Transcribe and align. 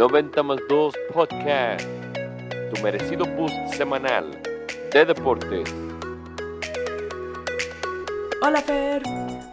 90 0.00 0.42
más 0.42 0.58
2 0.66 0.94
Podcast, 1.12 1.86
tu 2.72 2.82
merecido 2.82 3.26
boost 3.36 3.54
semanal 3.74 4.30
de 4.94 5.04
deportes. 5.04 5.74
Hola 8.40 8.62
Fer, 8.62 9.02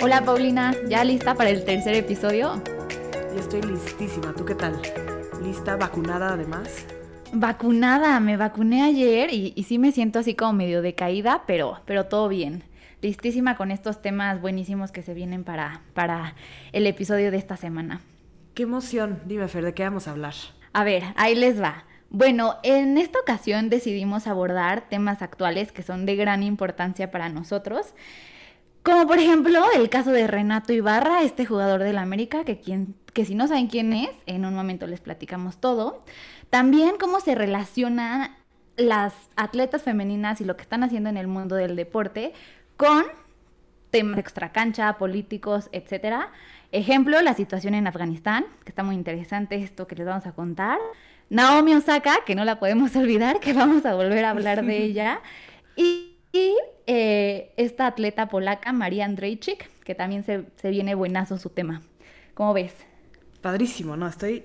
Hola 0.02 0.24
Paulina, 0.24 0.74
¿ya 0.88 1.04
lista 1.04 1.36
para 1.36 1.50
el 1.50 1.66
tercer 1.66 1.96
episodio? 1.96 2.64
yo 3.34 3.40
estoy 3.42 3.62
listísima. 3.62 4.34
¿Tú 4.36 4.46
qué 4.46 4.56
tal? 4.56 4.82
¿Lista? 5.44 5.76
¿Vacunada 5.76 6.30
además? 6.30 6.86
Vacunada, 7.34 8.18
me 8.22 8.38
vacuné 8.38 8.84
ayer 8.84 9.34
y, 9.34 9.52
y 9.54 9.64
sí 9.64 9.78
me 9.78 9.92
siento 9.92 10.20
así 10.20 10.34
como 10.34 10.54
medio 10.54 10.82
decaída, 10.82 11.44
pero, 11.46 11.82
pero 11.86 12.06
todo 12.06 12.30
bien. 12.30 12.64
Listísima 13.02 13.58
con 13.58 13.70
estos 13.70 14.02
temas 14.02 14.40
buenísimos 14.40 14.94
que 14.94 15.02
se 15.02 15.14
vienen 15.14 15.44
para, 15.44 15.82
para 15.94 16.36
el 16.72 16.88
episodio 16.88 17.32
de 17.32 17.38
esta 17.38 17.58
semana. 17.58 18.00
¡Qué 18.58 18.64
emoción! 18.64 19.22
Dime 19.28 19.48
Fer, 19.48 19.64
¿de 19.64 19.76
qué 19.76 19.84
vamos 19.84 20.08
a 20.08 20.12
hablar? 20.14 20.34
A 20.74 20.84
ver, 20.84 21.04
ahí 21.16 21.36
les 21.36 21.62
va. 21.62 21.86
Bueno, 22.10 22.56
en 22.64 22.98
esta 22.98 23.20
ocasión 23.20 23.70
decidimos 23.70 24.26
abordar 24.26 24.90
temas 24.90 25.22
actuales 25.22 25.72
que 25.72 25.84
son 25.84 26.08
de 26.08 26.16
gran 26.16 26.42
importancia 26.42 27.12
para 27.12 27.30
nosotros. 27.30 27.94
Como 28.82 29.06
por 29.06 29.20
ejemplo 29.20 29.64
el 29.76 29.90
caso 29.90 30.10
de 30.10 30.26
Renato 30.26 30.74
Ibarra, 30.74 31.22
este 31.22 31.46
jugador 31.46 31.84
del 31.84 32.00
América, 32.00 32.46
que, 32.46 32.60
que 33.14 33.26
si 33.26 33.36
no 33.36 33.48
saben 33.48 33.68
quién 33.68 33.94
es, 33.94 34.10
en 34.26 34.44
un 34.44 34.56
momento 34.56 34.88
les 34.88 35.02
platicamos 35.02 35.60
todo. 35.60 36.04
También 36.50 36.96
cómo 37.00 37.20
se 37.20 37.36
relacionan 37.36 38.38
las 38.76 39.14
atletas 39.36 39.84
femeninas 39.84 40.42
y 40.42 40.46
lo 40.46 40.58
que 40.58 40.64
están 40.64 40.84
haciendo 40.84 41.12
en 41.12 41.18
el 41.18 41.28
mundo 41.28 41.56
del 41.56 41.76
deporte 41.76 42.34
con 42.76 43.06
temas 43.92 44.18
extracancha, 44.20 44.98
políticos, 44.98 45.70
etcétera. 45.72 46.32
Ejemplo, 46.72 47.22
la 47.22 47.34
situación 47.34 47.74
en 47.76 47.88
Afganistán, 47.88 48.46
que 48.64 48.70
está 48.70 48.84
muy 48.84 48.96
interesante 48.96 49.56
esto 49.56 49.88
que 49.88 49.96
les 49.96 50.06
vamos 50.06 50.26
a 50.26 50.34
contar. 50.34 50.80
Naomi 51.30 51.74
Osaka, 51.74 52.20
que 52.26 52.36
no 52.36 52.46
la 52.46 52.60
podemos 52.60 52.96
olvidar, 52.96 53.40
que 53.40 53.54
vamos 53.54 53.86
a 53.86 53.96
volver 53.96 54.26
a 54.26 54.32
hablar 54.32 54.66
de 54.66 54.78
ella. 54.84 55.22
Y, 55.76 56.18
y, 56.34 56.56
eh, 56.86 57.54
esta 57.58 57.88
atleta 57.88 58.28
polaca, 58.28 58.74
María 58.74 59.06
Andrejczyk, 59.06 59.70
que 59.84 59.96
también 59.96 60.24
se, 60.24 60.46
se 60.56 60.70
viene 60.70 60.96
buenazo 60.96 61.38
su 61.38 61.50
tema. 61.50 61.82
¿Cómo 62.34 62.54
ves? 62.54 62.74
Padrísimo, 63.42 63.96
¿no? 63.96 64.08
Estoy 64.08 64.44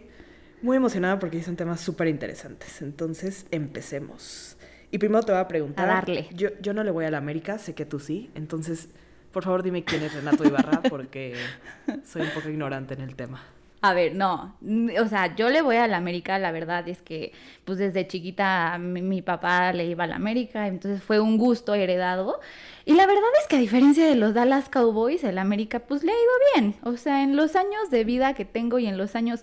muy 0.62 0.77
emocionada 0.77 1.19
porque 1.19 1.43
son 1.43 1.56
temas 1.56 1.81
súper 1.81 2.09
interesantes. 2.09 2.83
Entonces, 2.83 3.47
empecemos. 3.50 4.56
Y 4.91 4.98
primero 4.98 5.23
te 5.23 5.33
voy 5.33 5.41
a 5.41 5.48
preguntar. 5.48 5.89
A 5.91 5.95
darle. 5.95 6.28
Yo, 6.33 6.50
yo 6.61 6.73
no 6.73 6.84
le 6.84 6.91
voy 6.91 7.05
a 7.05 7.11
la 7.11 7.19
América, 7.19 7.59
sé 7.59 7.75
que 7.75 7.84
tú 7.84 7.98
sí. 7.98 8.31
Entonces, 8.34 8.91
por 9.33 9.44
favor, 9.44 9.62
dime 9.62 9.84
quién 9.84 10.02
es 10.02 10.12
Renato 10.14 10.44
Ibarra 10.44 10.86
porque 10.88 11.56
soy 12.05 12.25
un 12.25 12.30
poco 12.33 12.48
ignorante 12.50 12.94
en 12.94 13.00
el 13.02 13.16
tema. 13.16 13.42
A 13.84 13.94
ver, 13.94 14.14
no, 14.14 14.55
n- 14.62 15.00
o 15.00 15.08
sea, 15.08 15.34
yo 15.34 15.50
le 15.50 15.61
voy 15.61 15.75
a 15.77 15.88
la 15.88 15.97
América, 15.97 16.38
la 16.38 16.52
verdad 16.52 16.88
es 16.88 17.02
que 17.02 17.33
pues 17.64 17.78
desde 17.78 18.06
chiquita 18.06 18.78
mi, 18.78 19.03
mi 19.03 19.22
papá 19.22 19.72
le 19.72 19.86
iba 19.86 20.05
a 20.05 20.06
la 20.06 20.14
América, 20.16 20.69
entonces 20.69 21.03
fue 21.03 21.19
un 21.19 21.36
gusto 21.36 21.75
heredado. 21.75 22.38
Y 22.84 22.94
la 22.94 23.06
verdad 23.06 23.25
es 23.41 23.48
que 23.48 23.56
a 23.56 23.58
diferencia 23.60 24.06
de 24.06 24.14
los 24.14 24.34
Dallas 24.34 24.69
Cowboys, 24.69 25.25
el 25.25 25.36
América 25.38 25.80
pues 25.80 26.05
le 26.05 26.12
ha 26.12 26.14
ido 26.14 26.33
bien. 26.62 26.77
O 26.84 26.97
sea, 26.97 27.25
en 27.25 27.34
los 27.34 27.56
años 27.56 27.91
de 27.91 28.05
vida 28.05 28.34
que 28.34 28.44
tengo 28.44 28.78
y 28.78 28.86
en 28.86 28.97
los 28.98 29.16
años 29.16 29.41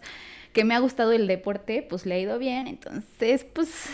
que 0.53 0.63
me 0.63 0.73
ha 0.73 0.79
gustado 0.79 1.11
el 1.11 1.27
deporte, 1.27 1.85
pues 1.89 2.05
le 2.05 2.15
ha 2.15 2.19
ido 2.19 2.39
bien. 2.39 2.67
Entonces, 2.67 3.43
pues 3.43 3.89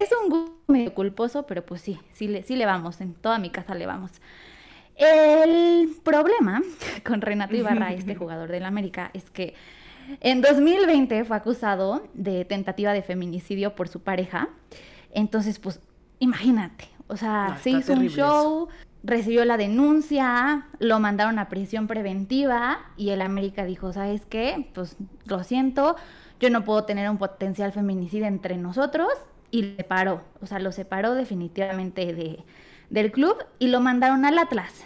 es 0.00 0.10
un 0.22 0.30
gusto 0.30 0.54
medio 0.68 0.94
culposo, 0.94 1.46
pero 1.46 1.64
pues 1.64 1.82
sí, 1.82 1.98
sí 2.14 2.26
le, 2.28 2.42
sí 2.42 2.56
le 2.56 2.64
vamos, 2.66 3.00
en 3.02 3.12
toda 3.14 3.38
mi 3.38 3.50
casa 3.50 3.74
le 3.74 3.84
vamos. 3.86 4.12
El 4.96 5.90
problema 6.04 6.62
con 7.04 7.20
Renato 7.20 7.56
Ibarra, 7.56 7.92
este 7.92 8.14
jugador 8.14 8.50
del 8.50 8.64
América, 8.64 9.10
es 9.12 9.30
que 9.30 9.54
en 10.20 10.40
2020 10.40 11.24
fue 11.24 11.36
acusado 11.36 12.06
de 12.14 12.44
tentativa 12.44 12.92
de 12.92 13.02
feminicidio 13.02 13.74
por 13.74 13.88
su 13.88 14.00
pareja. 14.00 14.48
Entonces, 15.12 15.58
pues, 15.58 15.80
imagínate, 16.18 16.88
o 17.06 17.16
sea, 17.16 17.48
No, 17.50 17.58
se 17.58 17.70
hizo 17.70 17.92
un 17.94 18.08
show, 18.08 18.68
recibió 19.02 19.44
la 19.44 19.56
denuncia, 19.56 20.66
lo 20.78 20.98
mandaron 21.00 21.38
a 21.38 21.48
prisión 21.48 21.86
preventiva 21.86 22.78
y 22.96 23.10
el 23.10 23.22
América 23.22 23.64
dijo, 23.64 23.92
¿sabes 23.92 24.24
qué? 24.26 24.68
Pues 24.74 24.96
lo 25.26 25.42
siento, 25.44 25.96
yo 26.40 26.50
no 26.50 26.64
puedo 26.64 26.84
tener 26.84 27.08
un 27.10 27.18
potencial 27.18 27.72
feminicida 27.72 28.26
entre 28.26 28.56
nosotros 28.56 29.08
y 29.50 29.62
le 29.62 29.76
separó, 29.76 30.22
o 30.40 30.46
sea, 30.46 30.58
lo 30.58 30.72
separó 30.72 31.14
definitivamente 31.14 32.12
de, 32.12 32.44
del 32.90 33.12
club 33.12 33.36
y 33.58 33.68
lo 33.68 33.80
mandaron 33.80 34.24
al 34.24 34.38
Atlas. 34.38 34.84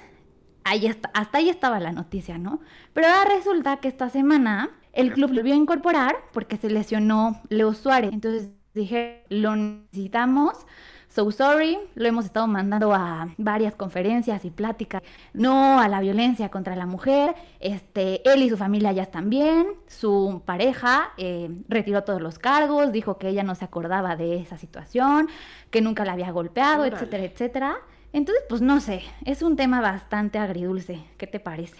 Ahí 0.68 0.86
está, 0.86 1.10
hasta 1.14 1.38
ahí 1.38 1.48
estaba 1.48 1.80
la 1.80 1.92
noticia, 1.92 2.36
¿no? 2.36 2.60
Pero 2.92 3.06
ahora 3.08 3.30
resulta 3.36 3.78
que 3.78 3.88
esta 3.88 4.10
semana 4.10 4.70
el 4.92 5.12
club 5.12 5.32
lo 5.32 5.42
vio 5.42 5.54
incorporar 5.54 6.16
porque 6.32 6.58
se 6.58 6.68
lesionó 6.68 7.40
Leo 7.48 7.72
Suárez. 7.72 8.12
Entonces 8.12 8.50
dije, 8.74 9.24
lo 9.30 9.56
necesitamos. 9.56 10.66
So 11.08 11.30
sorry, 11.32 11.78
lo 11.94 12.06
hemos 12.06 12.26
estado 12.26 12.46
mandando 12.46 12.92
a 12.92 13.28
varias 13.38 13.74
conferencias 13.74 14.44
y 14.44 14.50
pláticas. 14.50 15.02
No 15.32 15.80
a 15.80 15.88
la 15.88 16.00
violencia 16.00 16.50
contra 16.50 16.76
la 16.76 16.84
mujer. 16.84 17.34
Este, 17.60 18.28
él 18.30 18.42
y 18.42 18.50
su 18.50 18.58
familia 18.58 18.92
ya 18.92 19.04
están 19.04 19.30
bien. 19.30 19.68
Su 19.86 20.42
pareja 20.44 21.12
eh, 21.16 21.50
retiró 21.68 22.04
todos 22.04 22.20
los 22.20 22.38
cargos, 22.38 22.92
dijo 22.92 23.16
que 23.16 23.28
ella 23.28 23.42
no 23.42 23.54
se 23.54 23.64
acordaba 23.64 24.16
de 24.16 24.36
esa 24.36 24.58
situación, 24.58 25.28
que 25.70 25.80
nunca 25.80 26.04
la 26.04 26.12
había 26.12 26.30
golpeado, 26.30 26.82
Órale. 26.82 26.96
etcétera, 26.96 27.24
etcétera. 27.24 27.76
Entonces, 28.12 28.44
pues 28.48 28.60
no 28.60 28.80
sé, 28.80 29.02
es 29.24 29.42
un 29.42 29.56
tema 29.56 29.80
bastante 29.80 30.38
agridulce. 30.38 31.00
¿Qué 31.18 31.26
te 31.26 31.40
parece? 31.40 31.78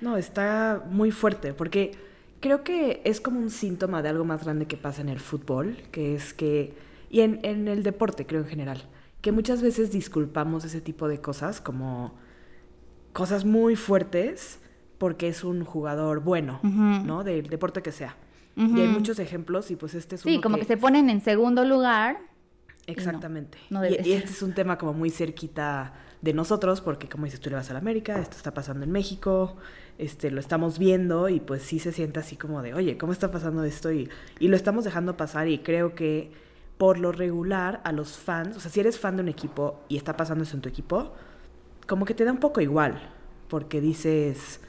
No, 0.00 0.16
está 0.16 0.84
muy 0.90 1.10
fuerte 1.10 1.52
porque 1.52 1.92
creo 2.40 2.62
que 2.62 3.00
es 3.04 3.20
como 3.20 3.40
un 3.40 3.50
síntoma 3.50 4.02
de 4.02 4.10
algo 4.10 4.24
más 4.24 4.44
grande 4.44 4.66
que 4.66 4.76
pasa 4.76 5.00
en 5.02 5.08
el 5.08 5.20
fútbol, 5.20 5.76
que 5.90 6.14
es 6.14 6.34
que, 6.34 6.74
y 7.10 7.20
en, 7.22 7.40
en 7.42 7.66
el 7.68 7.82
deporte 7.82 8.26
creo 8.26 8.42
en 8.42 8.48
general, 8.48 8.84
que 9.20 9.32
muchas 9.32 9.62
veces 9.62 9.90
disculpamos 9.90 10.64
ese 10.64 10.80
tipo 10.80 11.08
de 11.08 11.20
cosas 11.20 11.60
como 11.60 12.14
cosas 13.12 13.44
muy 13.44 13.74
fuertes 13.76 14.60
porque 14.98 15.28
es 15.28 15.42
un 15.42 15.64
jugador 15.64 16.20
bueno. 16.20 16.60
¿no? 16.62 17.24
Del 17.24 17.48
deporte 17.48 17.82
que 17.82 17.92
sea. 17.92 18.16
Y 18.54 18.80
hay 18.80 18.88
muchos 18.88 19.18
ejemplos 19.18 19.70
y 19.70 19.76
pues 19.76 19.94
este 19.94 20.14
es 20.14 20.22
Sí, 20.22 20.34
uno 20.34 20.40
como 20.42 20.56
que 20.56 20.64
se 20.64 20.76
ponen 20.76 21.10
en 21.10 21.20
segundo 21.20 21.64
lugar. 21.64 22.18
Exactamente. 22.86 23.58
no 23.70 23.84
y, 23.84 23.90
debe 23.90 24.02
y 24.02 24.12
ser. 24.12 24.18
este 24.18 24.30
es 24.30 24.42
un 24.42 24.54
tema 24.54 24.78
como 24.78 24.92
muy 24.92 25.10
cerquita 25.10 25.94
de 26.22 26.32
nosotros, 26.32 26.80
porque 26.80 27.08
como 27.08 27.24
dices, 27.24 27.40
tú 27.40 27.50
le 27.50 27.56
vas 27.56 27.70
a 27.70 27.72
la 27.72 27.78
América, 27.78 28.18
esto 28.18 28.36
está 28.36 28.54
pasando 28.54 28.84
en 28.84 28.90
México, 28.90 29.56
este, 29.98 30.30
lo 30.30 30.40
estamos 30.40 30.78
viendo 30.78 31.28
y 31.28 31.40
pues 31.40 31.62
sí 31.62 31.78
se 31.78 31.92
siente 31.92 32.20
así 32.20 32.36
como 32.36 32.62
de, 32.62 32.74
oye, 32.74 32.96
¿cómo 32.98 33.12
está 33.12 33.30
pasando 33.30 33.64
esto? 33.64 33.92
Y, 33.92 34.08
y 34.38 34.48
lo 34.48 34.56
estamos 34.56 34.84
dejando 34.84 35.16
pasar 35.16 35.48
y 35.48 35.58
creo 35.58 35.94
que 35.94 36.32
por 36.78 36.98
lo 36.98 37.12
regular 37.12 37.80
a 37.84 37.92
los 37.92 38.18
fans, 38.18 38.56
o 38.56 38.60
sea, 38.60 38.70
si 38.70 38.80
eres 38.80 38.98
fan 38.98 39.16
de 39.16 39.22
un 39.22 39.28
equipo 39.28 39.80
y 39.88 39.96
está 39.96 40.16
pasando 40.16 40.44
eso 40.44 40.56
en 40.56 40.62
tu 40.62 40.68
equipo, 40.68 41.12
como 41.86 42.04
que 42.04 42.14
te 42.14 42.24
da 42.24 42.32
un 42.32 42.40
poco 42.40 42.60
igual, 42.60 43.10
porque 43.48 43.80
dices, 43.80 44.60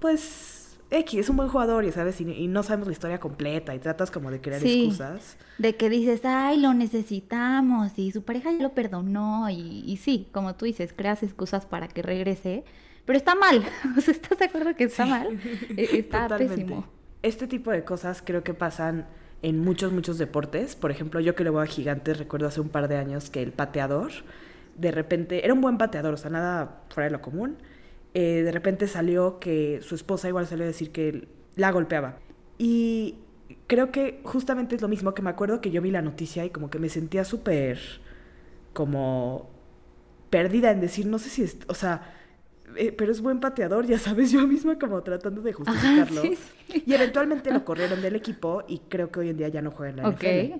pues... 0.00 0.55
X 0.90 1.18
es 1.20 1.28
un 1.28 1.36
buen 1.36 1.48
jugador, 1.48 1.84
y 1.84 1.90
sabes, 1.92 2.20
y, 2.20 2.30
y 2.30 2.46
no 2.46 2.62
sabemos 2.62 2.86
la 2.86 2.92
historia 2.92 3.18
completa 3.18 3.74
y 3.74 3.78
tratas 3.80 4.10
como 4.10 4.30
de 4.30 4.40
crear 4.40 4.60
Sí. 4.60 4.84
excusas. 4.84 5.36
De 5.58 5.76
que 5.76 5.90
dices, 5.90 6.20
ay, 6.24 6.60
lo 6.60 6.74
necesitamos 6.74 7.98
y 7.98 8.12
su 8.12 8.22
pareja 8.22 8.52
ya 8.52 8.62
lo 8.62 8.72
perdonó 8.72 9.50
y, 9.50 9.82
y 9.86 9.96
sí, 9.96 10.28
como 10.32 10.54
tú 10.54 10.64
dices, 10.64 10.92
creas 10.94 11.22
excusas 11.22 11.66
para 11.66 11.88
que 11.88 12.02
regrese, 12.02 12.64
pero 13.04 13.16
está 13.16 13.34
mal, 13.34 13.62
o 13.96 14.00
sea, 14.00 14.12
¿estás 14.12 14.38
de 14.38 14.44
acuerdo 14.46 14.74
que 14.76 14.84
está 14.84 15.06
mal? 15.06 15.38
E- 15.76 15.98
Está 15.98 16.22
Totalmente. 16.28 16.54
pésimo. 16.56 16.86
Este 17.22 17.46
tipo 17.48 17.70
de 17.72 17.82
cosas 17.84 18.22
creo 18.24 18.44
que 18.44 18.54
pasan 18.54 19.06
en 19.42 19.58
muchos, 19.58 19.92
muchos 19.92 20.18
deportes. 20.18 20.76
Por 20.76 20.90
ejemplo, 20.92 21.18
yo 21.20 21.34
que 21.34 21.42
le 21.44 21.50
voy 21.50 21.62
a 21.64 21.66
gigantes, 21.66 22.18
recuerdo 22.18 22.46
hace 22.46 22.60
un 22.60 22.68
par 22.68 22.86
de 22.88 22.96
años 22.96 23.30
que 23.30 23.42
el 23.42 23.52
pateador, 23.52 24.12
de 24.78 24.92
repente, 24.92 25.44
era 25.44 25.52
un 25.52 25.60
buen 25.60 25.78
pateador, 25.78 26.14
o 26.14 26.16
sea, 26.16 26.30
nada 26.30 26.82
fuera 26.90 27.06
de 27.06 27.12
lo 27.12 27.20
común. 27.20 27.56
Eh, 28.18 28.42
de 28.44 28.52
repente 28.52 28.88
salió 28.88 29.38
que 29.40 29.80
su 29.82 29.94
esposa 29.94 30.28
igual 30.28 30.46
salió 30.46 30.64
a 30.64 30.68
decir 30.68 30.90
que 30.92 31.28
la 31.56 31.70
golpeaba. 31.70 32.18
Y 32.58 33.16
creo 33.66 33.92
que 33.92 34.20
justamente 34.24 34.74
es 34.76 34.82
lo 34.82 34.88
mismo 34.88 35.14
que 35.14 35.22
me 35.22 35.30
acuerdo 35.30 35.60
que 35.60 35.70
yo 35.70 35.82
vi 35.82 35.90
la 35.90 36.02
noticia 36.02 36.44
y 36.44 36.50
como 36.50 36.70
que 36.70 36.78
me 36.78 36.88
sentía 36.88 37.24
súper 37.24 37.78
como 38.72 39.50
perdida 40.30 40.70
en 40.70 40.80
decir, 40.80 41.06
no 41.06 41.18
sé 41.18 41.30
si 41.30 41.42
es, 41.42 41.58
o 41.68 41.74
sea, 41.74 42.14
eh, 42.76 42.92
pero 42.92 43.12
es 43.12 43.20
buen 43.22 43.40
pateador, 43.40 43.86
ya 43.86 43.98
sabes, 43.98 44.30
yo 44.32 44.46
misma 44.46 44.78
como 44.78 45.02
tratando 45.02 45.42
de 45.42 45.54
Ajá, 45.64 46.06
justificarlo. 46.06 46.22
sí, 46.22 46.36
sí. 46.36 46.82
Y 46.86 46.94
eventualmente 46.94 47.52
lo 47.52 47.64
corrieron 47.64 48.00
del 48.02 48.16
equipo 48.16 48.64
y 48.68 48.80
creo 48.88 49.10
que 49.10 49.20
hoy 49.20 49.30
en 49.30 49.36
día 49.38 49.48
ya 49.48 49.62
no 49.62 49.70
juega 49.72 49.90
en 49.90 49.96
la 49.98 50.04
Ok. 50.04 50.24
NFL. 50.24 50.54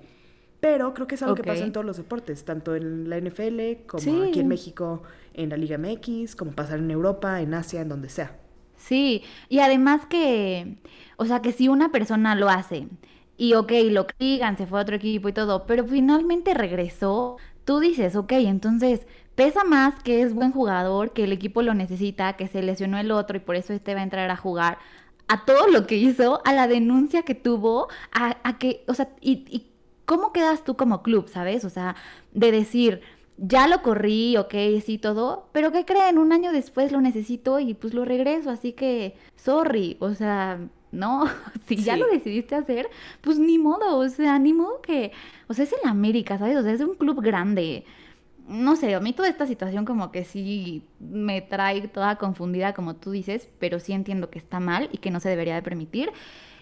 Pero 0.59 0.93
creo 0.93 1.07
que 1.07 1.15
es 1.15 1.21
algo 1.23 1.35
que 1.35 1.43
pasa 1.43 1.63
en 1.63 1.71
todos 1.71 1.85
los 1.85 1.97
deportes, 1.97 2.43
tanto 2.45 2.75
en 2.75 3.09
la 3.09 3.17
NFL 3.17 3.85
como 3.87 4.01
Sí. 4.03 4.21
aquí 4.23 4.39
en 4.39 4.47
México, 4.47 5.03
en 5.33 5.49
la 5.49 5.57
Liga 5.57 5.75
MX, 5.77 6.35
como 6.35 6.55
pasar 6.55 6.79
en 6.79 6.89
Europa, 6.91 7.41
en 7.41 7.53
Asia, 7.53 7.81
en 7.81 7.89
donde 7.89 8.09
sea. 8.09 8.39
Sí, 8.75 9.23
y 9.49 9.59
además 9.59 10.05
que, 10.05 10.77
o 11.17 11.25
sea, 11.25 11.41
que 11.41 11.51
si 11.51 11.67
una 11.67 11.91
persona 11.91 12.35
lo 12.35 12.49
hace 12.49 12.87
y 13.35 13.53
ok, 13.55 13.71
lo 13.89 14.05
digan, 14.19 14.57
se 14.57 14.67
fue 14.67 14.79
a 14.79 14.83
otro 14.83 14.95
equipo 14.95 15.29
y 15.29 15.33
todo, 15.33 15.65
pero 15.65 15.85
finalmente 15.85 16.53
regresó, 16.53 17.37
tú 17.65 17.79
dices, 17.79 18.15
ok, 18.15 18.33
entonces 18.33 19.07
pesa 19.35 19.63
más 19.63 20.01
que 20.03 20.21
es 20.21 20.33
buen 20.33 20.51
jugador, 20.51 21.11
que 21.13 21.23
el 21.23 21.31
equipo 21.31 21.61
lo 21.63 21.73
necesita, 21.73 22.33
que 22.37 22.47
se 22.47 22.61
lesionó 22.63 22.97
el 22.99 23.11
otro 23.11 23.37
y 23.37 23.39
por 23.39 23.55
eso 23.55 23.73
este 23.73 23.93
va 23.95 24.01
a 24.01 24.03
entrar 24.03 24.29
a 24.29 24.37
jugar, 24.37 24.77
a 25.27 25.45
todo 25.45 25.67
lo 25.67 25.87
que 25.87 25.95
hizo, 25.97 26.41
a 26.45 26.53
la 26.53 26.67
denuncia 26.67 27.23
que 27.23 27.35
tuvo, 27.35 27.87
a, 28.11 28.37
a 28.43 28.57
que, 28.59 28.83
o 28.87 28.93
sea, 28.93 29.09
y, 29.21 29.45
y 29.49 29.71
cómo 30.07 30.31
quedas 30.31 30.63
tú 30.63 30.77
como 30.77 31.03
club, 31.03 31.27
¿sabes? 31.27 31.65
O 31.65 31.69
sea, 31.69 31.95
de 32.31 32.51
decir, 32.51 33.01
ya 33.37 33.67
lo 33.67 33.83
corrí, 33.83 34.37
ok, 34.37 34.55
sí, 34.83 34.97
todo, 34.97 35.49
pero 35.51 35.71
¿qué 35.71 35.85
creen? 35.85 36.17
Un 36.17 36.31
año 36.31 36.51
después 36.53 36.93
lo 36.93 37.01
necesito 37.01 37.59
y 37.59 37.73
pues 37.73 37.93
lo 37.93 38.05
regreso, 38.05 38.49
así 38.49 38.71
que, 38.71 39.15
sorry, 39.35 39.97
o 39.99 40.13
sea, 40.15 40.59
no, 40.93 41.25
si 41.67 41.75
ya 41.75 41.97
lo 41.97 42.07
decidiste 42.07 42.55
hacer, 42.55 42.89
pues 43.19 43.37
ni 43.37 43.59
modo, 43.59 43.97
o 43.97 44.07
sea, 44.07 44.39
ni 44.39 44.53
modo 44.53 44.81
que, 44.81 45.11
o 45.47 45.53
sea, 45.53 45.65
es 45.65 45.73
el 45.73 45.89
América, 45.89 46.37
¿sabes? 46.37 46.57
O 46.57 46.63
sea, 46.63 46.71
es 46.71 46.81
un 46.81 46.95
club 46.95 47.21
grande. 47.21 47.83
No 48.47 48.77
sé, 48.77 48.95
a 48.95 49.01
mí 49.01 49.11
toda 49.11 49.27
esta 49.27 49.45
situación 49.45 49.83
como 49.83 50.09
que 50.13 50.23
sí 50.23 50.83
me 51.01 51.41
trae 51.41 51.85
toda 51.89 52.17
confundida, 52.17 52.73
como 52.73 52.95
tú 52.95 53.11
dices, 53.11 53.49
pero 53.59 53.81
sí 53.81 53.91
entiendo 53.91 54.29
que 54.29 54.39
está 54.39 54.61
mal 54.61 54.87
y 54.93 54.99
que 54.99 55.11
no 55.11 55.19
se 55.19 55.27
debería 55.27 55.55
de 55.55 55.61
permitir. 55.63 56.11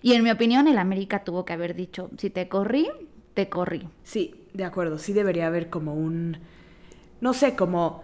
Y 0.02 0.14
en 0.14 0.24
mi 0.24 0.32
opinión, 0.32 0.68
el 0.68 0.80
América 0.80 1.24
tuvo 1.24 1.46
que 1.46 1.54
haber 1.54 1.76
dicho, 1.76 2.10
si 2.18 2.32
te 2.32 2.48
corrí, 2.48 2.90
te 3.36 3.50
corrí. 3.50 3.88
Sí, 4.04 4.48
de 4.54 4.64
acuerdo. 4.64 4.98
Sí 4.98 5.14
debería 5.14 5.46
haber 5.46 5.70
como 5.70 5.94
un. 5.94 6.40
No 7.22 7.34
sé, 7.34 7.56
como. 7.56 8.04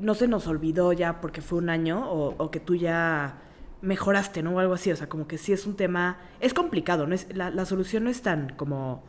No 0.00 0.14
se 0.14 0.28
nos 0.28 0.46
olvidó 0.46 0.92
ya 0.92 1.22
porque 1.22 1.40
fue 1.40 1.58
un 1.58 1.70
año 1.70 2.10
o, 2.10 2.34
o 2.36 2.50
que 2.50 2.60
tú 2.60 2.74
ya 2.74 3.38
mejoraste, 3.80 4.42
¿no? 4.42 4.54
O 4.54 4.58
algo 4.58 4.74
así. 4.74 4.92
O 4.92 4.96
sea, 4.96 5.08
como 5.08 5.26
que 5.26 5.38
sí 5.38 5.52
es 5.52 5.66
un 5.66 5.76
tema. 5.76 6.18
Es 6.40 6.52
complicado, 6.52 7.06
¿no? 7.06 7.14
Es, 7.14 7.34
la, 7.34 7.50
la 7.50 7.64
solución 7.64 8.04
no 8.04 8.10
es 8.10 8.20
tan 8.20 8.50
como. 8.56 9.04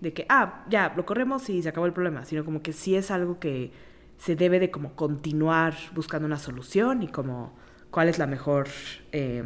De 0.00 0.12
que, 0.12 0.26
ah, 0.28 0.64
ya, 0.68 0.92
lo 0.96 1.06
corremos 1.06 1.48
y 1.48 1.62
se 1.62 1.68
acabó 1.68 1.86
el 1.86 1.92
problema. 1.92 2.24
Sino 2.24 2.44
como 2.44 2.62
que 2.62 2.72
sí 2.72 2.96
es 2.96 3.10
algo 3.10 3.38
que 3.38 3.72
se 4.18 4.34
debe 4.34 4.58
de 4.58 4.70
como 4.70 4.94
continuar 4.94 5.74
buscando 5.94 6.26
una 6.26 6.38
solución 6.38 7.02
y 7.02 7.08
como 7.08 7.54
cuál 7.90 8.08
es 8.08 8.18
la 8.18 8.26
mejor 8.26 8.68
eh, 9.12 9.42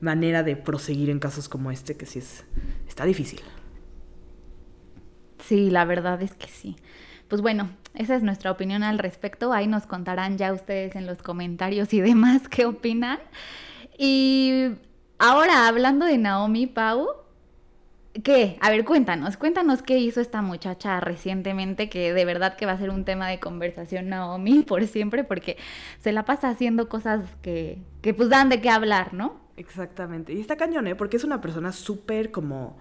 manera 0.00 0.42
de 0.42 0.56
proseguir 0.56 1.10
en 1.10 1.18
casos 1.18 1.48
como 1.48 1.70
este, 1.70 1.96
que 1.96 2.06
sí 2.06 2.20
es. 2.20 2.44
Está 2.86 3.04
difícil. 3.04 3.40
Sí, 5.46 5.70
la 5.70 5.84
verdad 5.84 6.20
es 6.22 6.34
que 6.34 6.48
sí. 6.48 6.76
Pues 7.28 7.42
bueno, 7.42 7.70
esa 7.94 8.16
es 8.16 8.22
nuestra 8.22 8.50
opinión 8.50 8.82
al 8.82 8.98
respecto. 8.98 9.52
Ahí 9.52 9.66
nos 9.66 9.86
contarán 9.86 10.38
ya 10.38 10.52
ustedes 10.52 10.96
en 10.96 11.06
los 11.06 11.22
comentarios 11.22 11.92
y 11.92 12.00
demás 12.00 12.48
qué 12.50 12.66
opinan. 12.66 13.18
Y 13.98 14.70
ahora, 15.18 15.68
hablando 15.68 16.06
de 16.06 16.18
Naomi 16.18 16.66
Pau, 16.66 17.08
¿qué? 18.22 18.58
A 18.60 18.70
ver, 18.70 18.84
cuéntanos, 18.84 19.36
cuéntanos 19.36 19.82
qué 19.82 19.98
hizo 19.98 20.20
esta 20.20 20.42
muchacha 20.42 21.00
recientemente, 21.00 21.88
que 21.88 22.12
de 22.12 22.24
verdad 22.24 22.56
que 22.56 22.66
va 22.66 22.72
a 22.72 22.78
ser 22.78 22.90
un 22.90 23.04
tema 23.04 23.28
de 23.28 23.40
conversación 23.40 24.08
Naomi 24.08 24.62
por 24.66 24.86
siempre, 24.86 25.24
porque 25.24 25.56
se 26.00 26.12
la 26.12 26.24
pasa 26.24 26.48
haciendo 26.48 26.88
cosas 26.88 27.24
que, 27.42 27.82
que 28.02 28.14
pues 28.14 28.28
dan 28.28 28.48
de 28.48 28.60
qué 28.60 28.70
hablar, 28.70 29.14
¿no? 29.14 29.40
Exactamente. 29.56 30.32
Y 30.32 30.40
está 30.40 30.56
cañón, 30.56 30.86
¿eh? 30.86 30.94
Porque 30.94 31.16
es 31.16 31.24
una 31.24 31.40
persona 31.40 31.72
súper 31.72 32.30
como... 32.30 32.78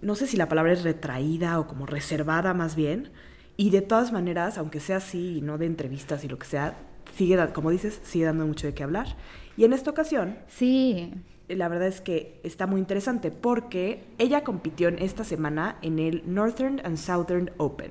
No 0.00 0.14
sé 0.14 0.26
si 0.26 0.36
la 0.36 0.48
palabra 0.48 0.72
es 0.72 0.82
retraída 0.84 1.58
o 1.58 1.66
como 1.66 1.86
reservada 1.86 2.54
más 2.54 2.76
bien. 2.76 3.10
Y 3.56 3.70
de 3.70 3.80
todas 3.82 4.12
maneras, 4.12 4.56
aunque 4.58 4.78
sea 4.80 4.98
así 4.98 5.38
y 5.38 5.40
no 5.40 5.58
de 5.58 5.66
entrevistas 5.66 6.22
y 6.24 6.28
lo 6.28 6.38
que 6.38 6.46
sea, 6.46 6.76
sigue, 7.16 7.36
como 7.52 7.70
dices, 7.70 8.00
sigue 8.04 8.24
dando 8.26 8.46
mucho 8.46 8.66
de 8.68 8.74
qué 8.74 8.84
hablar. 8.84 9.16
Y 9.56 9.64
en 9.64 9.72
esta 9.72 9.90
ocasión, 9.90 10.38
Sí. 10.46 11.12
la 11.48 11.66
verdad 11.68 11.88
es 11.88 12.00
que 12.00 12.40
está 12.44 12.66
muy 12.68 12.78
interesante 12.80 13.32
porque 13.32 14.04
ella 14.18 14.44
compitió 14.44 14.86
en 14.88 15.00
esta 15.00 15.24
semana 15.24 15.78
en 15.82 15.98
el 15.98 16.22
Northern 16.26 16.80
and 16.84 16.96
Southern 16.98 17.50
Open, 17.56 17.90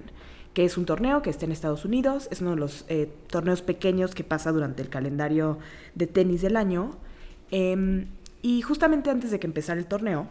que 0.54 0.64
es 0.64 0.78
un 0.78 0.86
torneo 0.86 1.22
que 1.22 1.30
está 1.30 1.44
en 1.46 1.52
Estados 1.52 1.84
Unidos, 1.84 2.30
es 2.32 2.40
uno 2.40 2.52
de 2.52 2.56
los 2.58 2.86
eh, 2.88 3.12
torneos 3.30 3.62
pequeños 3.62 4.16
que 4.16 4.24
pasa 4.24 4.54
durante 4.54 4.82
el 4.82 4.90
calendario 4.90 5.60
de 5.96 6.08
tenis 6.08 6.42
del 6.42 6.56
año. 6.56 6.92
Em, 7.52 8.08
y 8.42 8.62
justamente 8.62 9.10
antes 9.10 9.32
de 9.32 9.40
que 9.40 9.48
empezara 9.48 9.80
el 9.80 9.88
torneo, 9.88 10.28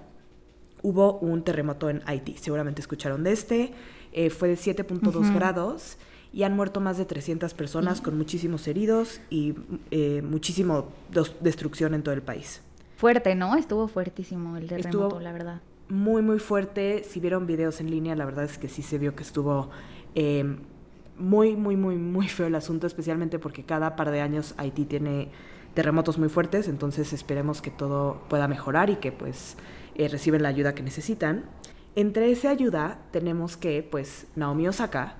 hubo 0.82 1.18
un 1.18 1.42
terremoto 1.42 1.90
en 1.90 2.02
Haití. 2.06 2.36
Seguramente 2.38 2.80
escucharon 2.80 3.24
de 3.24 3.32
este. 3.32 3.72
Eh, 4.12 4.30
fue 4.30 4.48
de 4.48 4.56
7.2 4.56 5.14
Ujú. 5.16 5.34
grados 5.34 5.98
y 6.32 6.42
han 6.44 6.54
muerto 6.54 6.80
más 6.80 6.96
de 6.98 7.04
300 7.04 7.54
personas 7.54 8.00
con 8.00 8.16
muchísimos 8.16 8.66
heridos 8.68 9.20
y 9.30 9.54
eh, 9.90 10.22
muchísimo 10.22 10.88
dos- 11.10 11.34
destrucción 11.40 11.94
en 11.94 12.02
todo 12.02 12.14
el 12.14 12.22
país. 12.22 12.62
Fuerte, 12.96 13.34
¿no? 13.34 13.56
Estuvo 13.56 13.88
fuertísimo 13.88 14.56
el 14.56 14.66
terremoto, 14.68 15.06
Estuvo- 15.08 15.20
la 15.20 15.32
verdad. 15.32 15.60
Muy, 15.88 16.22
muy 16.22 16.38
fuerte. 16.38 17.04
Si 17.04 17.20
vieron 17.20 17.46
videos 17.46 17.80
en 17.80 17.90
línea, 17.90 18.16
la 18.16 18.24
verdad 18.24 18.44
es 18.44 18.58
que 18.58 18.68
sí 18.68 18.82
se 18.82 18.98
vio 18.98 19.14
que 19.14 19.22
estuvo 19.22 19.70
eh, 20.14 20.56
muy, 21.18 21.56
muy, 21.56 21.76
muy, 21.76 21.96
muy 21.96 22.26
feo 22.28 22.46
el 22.46 22.54
asunto, 22.54 22.86
especialmente 22.86 23.38
porque 23.38 23.64
cada 23.64 23.96
par 23.96 24.10
de 24.10 24.20
años 24.20 24.54
Haití 24.56 24.84
tiene 24.84 25.28
terremotos 25.76 26.18
muy 26.18 26.28
fuertes, 26.30 26.66
entonces 26.68 27.12
esperemos 27.12 27.60
que 27.62 27.70
todo 27.70 28.22
pueda 28.28 28.48
mejorar 28.48 28.88
y 28.90 28.96
que 28.96 29.12
pues 29.12 29.56
eh, 29.94 30.08
reciben 30.08 30.42
la 30.42 30.48
ayuda 30.48 30.74
que 30.74 30.82
necesitan. 30.82 31.44
Entre 31.94 32.30
esa 32.32 32.50
ayuda 32.50 32.98
tenemos 33.12 33.56
que 33.56 33.86
pues 33.88 34.26
Naomi 34.36 34.66
Osaka, 34.66 35.16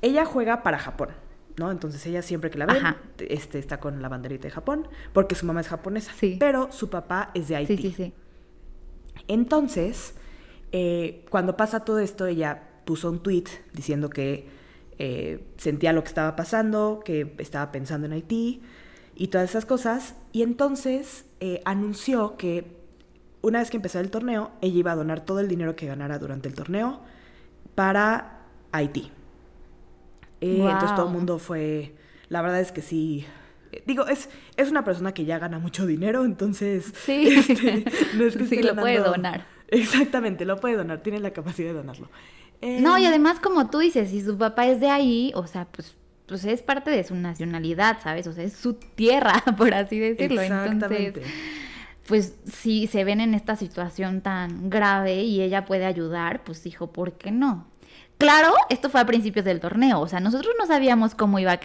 ella 0.00 0.24
juega 0.24 0.62
para 0.62 0.78
Japón, 0.78 1.08
¿no? 1.56 1.70
Entonces 1.72 2.06
ella 2.06 2.22
siempre 2.22 2.48
que 2.48 2.58
la 2.58 2.66
ven, 2.66 2.82
este, 3.28 3.58
está 3.58 3.80
con 3.80 4.00
la 4.00 4.08
banderita 4.08 4.44
de 4.44 4.50
Japón, 4.52 4.86
porque 5.12 5.34
su 5.34 5.44
mamá 5.46 5.60
es 5.62 5.68
japonesa, 5.68 6.12
Sí. 6.16 6.36
pero 6.38 6.70
su 6.70 6.88
papá 6.90 7.30
es 7.34 7.48
de 7.48 7.56
Haití. 7.56 7.76
Sí, 7.76 7.82
sí, 7.82 7.92
sí. 7.92 8.12
Entonces, 9.26 10.14
eh, 10.72 11.24
cuando 11.30 11.56
pasa 11.56 11.84
todo 11.84 11.98
esto, 11.98 12.26
ella 12.26 12.62
puso 12.84 13.10
un 13.10 13.20
tweet 13.22 13.44
diciendo 13.72 14.10
que 14.10 14.48
eh, 14.98 15.44
sentía 15.56 15.92
lo 15.92 16.02
que 16.02 16.08
estaba 16.08 16.36
pasando, 16.36 17.00
que 17.04 17.34
estaba 17.38 17.70
pensando 17.72 18.06
en 18.06 18.12
Haití 18.12 18.62
y 19.18 19.28
todas 19.28 19.50
esas 19.50 19.66
cosas. 19.66 20.14
Y 20.32 20.42
entonces 20.42 21.26
eh, 21.40 21.60
anunció 21.66 22.36
que 22.38 22.78
una 23.42 23.58
vez 23.58 23.70
que 23.70 23.76
empezó 23.76 24.00
el 24.00 24.10
torneo, 24.10 24.52
ella 24.62 24.78
iba 24.78 24.92
a 24.92 24.96
donar 24.96 25.24
todo 25.24 25.40
el 25.40 25.48
dinero 25.48 25.76
que 25.76 25.86
ganara 25.86 26.18
durante 26.18 26.48
el 26.48 26.54
torneo 26.54 27.00
para 27.74 28.38
Haití. 28.72 29.10
Eh, 30.40 30.58
Entonces 30.60 30.94
todo 30.94 31.06
el 31.06 31.12
mundo 31.12 31.38
fue, 31.38 31.94
la 32.28 32.42
verdad 32.42 32.60
es 32.60 32.72
que 32.72 32.80
sí. 32.80 33.26
Digo, 33.86 34.06
es, 34.06 34.30
es 34.56 34.70
una 34.70 34.84
persona 34.84 35.12
que 35.12 35.24
ya 35.24 35.38
gana 35.38 35.58
mucho 35.58 35.84
dinero, 35.84 36.24
entonces... 36.24 36.92
Sí, 37.04 37.28
este, 37.36 37.84
no 38.16 38.24
es 38.24 38.36
que 38.36 38.46
sí, 38.46 38.62
lo 38.62 38.74
puede 38.76 38.98
donar. 38.98 39.46
Exactamente, 39.68 40.44
lo 40.44 40.56
puede 40.58 40.76
donar, 40.76 41.02
tiene 41.02 41.18
la 41.20 41.32
capacidad 41.32 41.68
de 41.68 41.74
donarlo. 41.74 42.08
Eh, 42.60 42.80
No, 42.80 42.98
y 42.98 43.04
además, 43.04 43.40
como 43.40 43.68
tú 43.68 43.80
dices, 43.80 44.10
si 44.10 44.20
su 44.22 44.38
papá 44.38 44.66
es 44.66 44.80
de 44.80 44.90
ahí, 44.90 45.32
o 45.34 45.46
sea, 45.46 45.66
pues, 45.66 45.96
pues 46.28 46.44
es 46.44 46.62
parte 46.62 46.90
de 46.90 47.02
su 47.02 47.14
nacionalidad, 47.14 47.98
¿sabes? 48.02 48.26
O 48.26 48.32
sea, 48.32 48.44
es 48.44 48.52
su 48.52 48.74
tierra, 48.74 49.42
por 49.56 49.74
así 49.74 49.98
decirlo. 49.98 50.40
Exactamente. 50.40 51.06
Entonces, 51.06 51.32
pues 52.06 52.34
si 52.50 52.86
se 52.86 53.04
ven 53.04 53.20
en 53.20 53.34
esta 53.34 53.56
situación 53.56 54.20
tan 54.20 54.70
grave 54.70 55.22
y 55.22 55.42
ella 55.42 55.64
puede 55.64 55.84
ayudar, 55.84 56.42
pues 56.44 56.62
dijo, 56.62 56.92
¿por 56.92 57.14
qué 57.14 57.30
no? 57.30 57.66
Claro, 58.16 58.54
esto 58.70 58.90
fue 58.90 59.00
a 59.00 59.06
principios 59.06 59.44
del 59.44 59.60
torneo, 59.60 60.00
o 60.00 60.08
sea, 60.08 60.18
nosotros 60.18 60.54
no 60.58 60.66
sabíamos 60.66 61.14
cómo 61.14 61.38
iba 61.38 61.52
a 61.52 61.60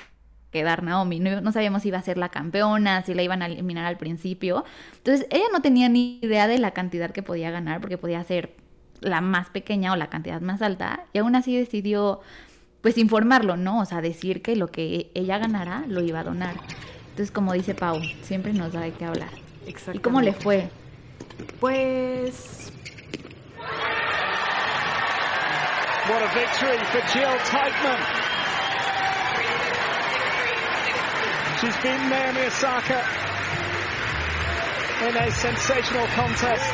quedar 0.51 0.83
Naomi, 0.83 1.19
no, 1.19 1.41
no 1.41 1.51
sabíamos 1.51 1.81
si 1.81 1.87
iba 1.87 1.97
a 1.97 2.03
ser 2.03 2.17
la 2.17 2.29
campeona, 2.29 3.01
si 3.01 3.13
la 3.13 3.23
iban 3.23 3.41
a 3.41 3.47
eliminar 3.47 3.85
al 3.85 3.97
principio. 3.97 4.63
Entonces, 4.97 5.25
ella 5.31 5.45
no 5.51 5.61
tenía 5.61 5.89
ni 5.89 6.19
idea 6.21 6.47
de 6.47 6.59
la 6.59 6.71
cantidad 6.71 7.11
que 7.11 7.23
podía 7.23 7.49
ganar, 7.49 7.81
porque 7.81 7.97
podía 7.97 8.23
ser 8.23 8.55
la 8.99 9.19
más 9.21 9.49
pequeña 9.49 9.93
o 9.93 9.95
la 9.95 10.09
cantidad 10.09 10.41
más 10.41 10.61
alta, 10.61 11.05
y 11.11 11.19
aún 11.19 11.35
así 11.35 11.57
decidió, 11.57 12.21
pues, 12.83 12.97
informarlo, 12.99 13.57
¿no? 13.57 13.79
O 13.79 13.85
sea, 13.85 14.01
decir 14.01 14.43
que 14.43 14.55
lo 14.55 14.67
que 14.67 15.09
ella 15.15 15.39
ganara 15.39 15.85
lo 15.87 16.03
iba 16.03 16.19
a 16.19 16.23
donar. 16.23 16.53
Entonces, 17.09 17.31
como 17.31 17.53
dice 17.53 17.73
Pau, 17.73 17.99
siempre 18.21 18.53
nos 18.53 18.73
da 18.73 18.81
de 18.81 18.91
qué 18.91 19.05
hablar. 19.05 19.29
¿Y 19.93 19.99
cómo 19.99 20.21
le 20.21 20.33
fue? 20.33 20.69
Pues 21.59 22.71
What 26.05 26.21
a 26.21 26.27
victory 26.35 26.77
for 26.91 27.01
Jill 27.13 27.37
Teichmann. 27.47 27.99
She's 31.61 31.75
beaten 31.81 32.09
Naomi 32.09 32.41
Osaka 32.41 32.99
in 35.07 35.15
a 35.15 35.31
sensational 35.31 36.05
contest 36.07 36.73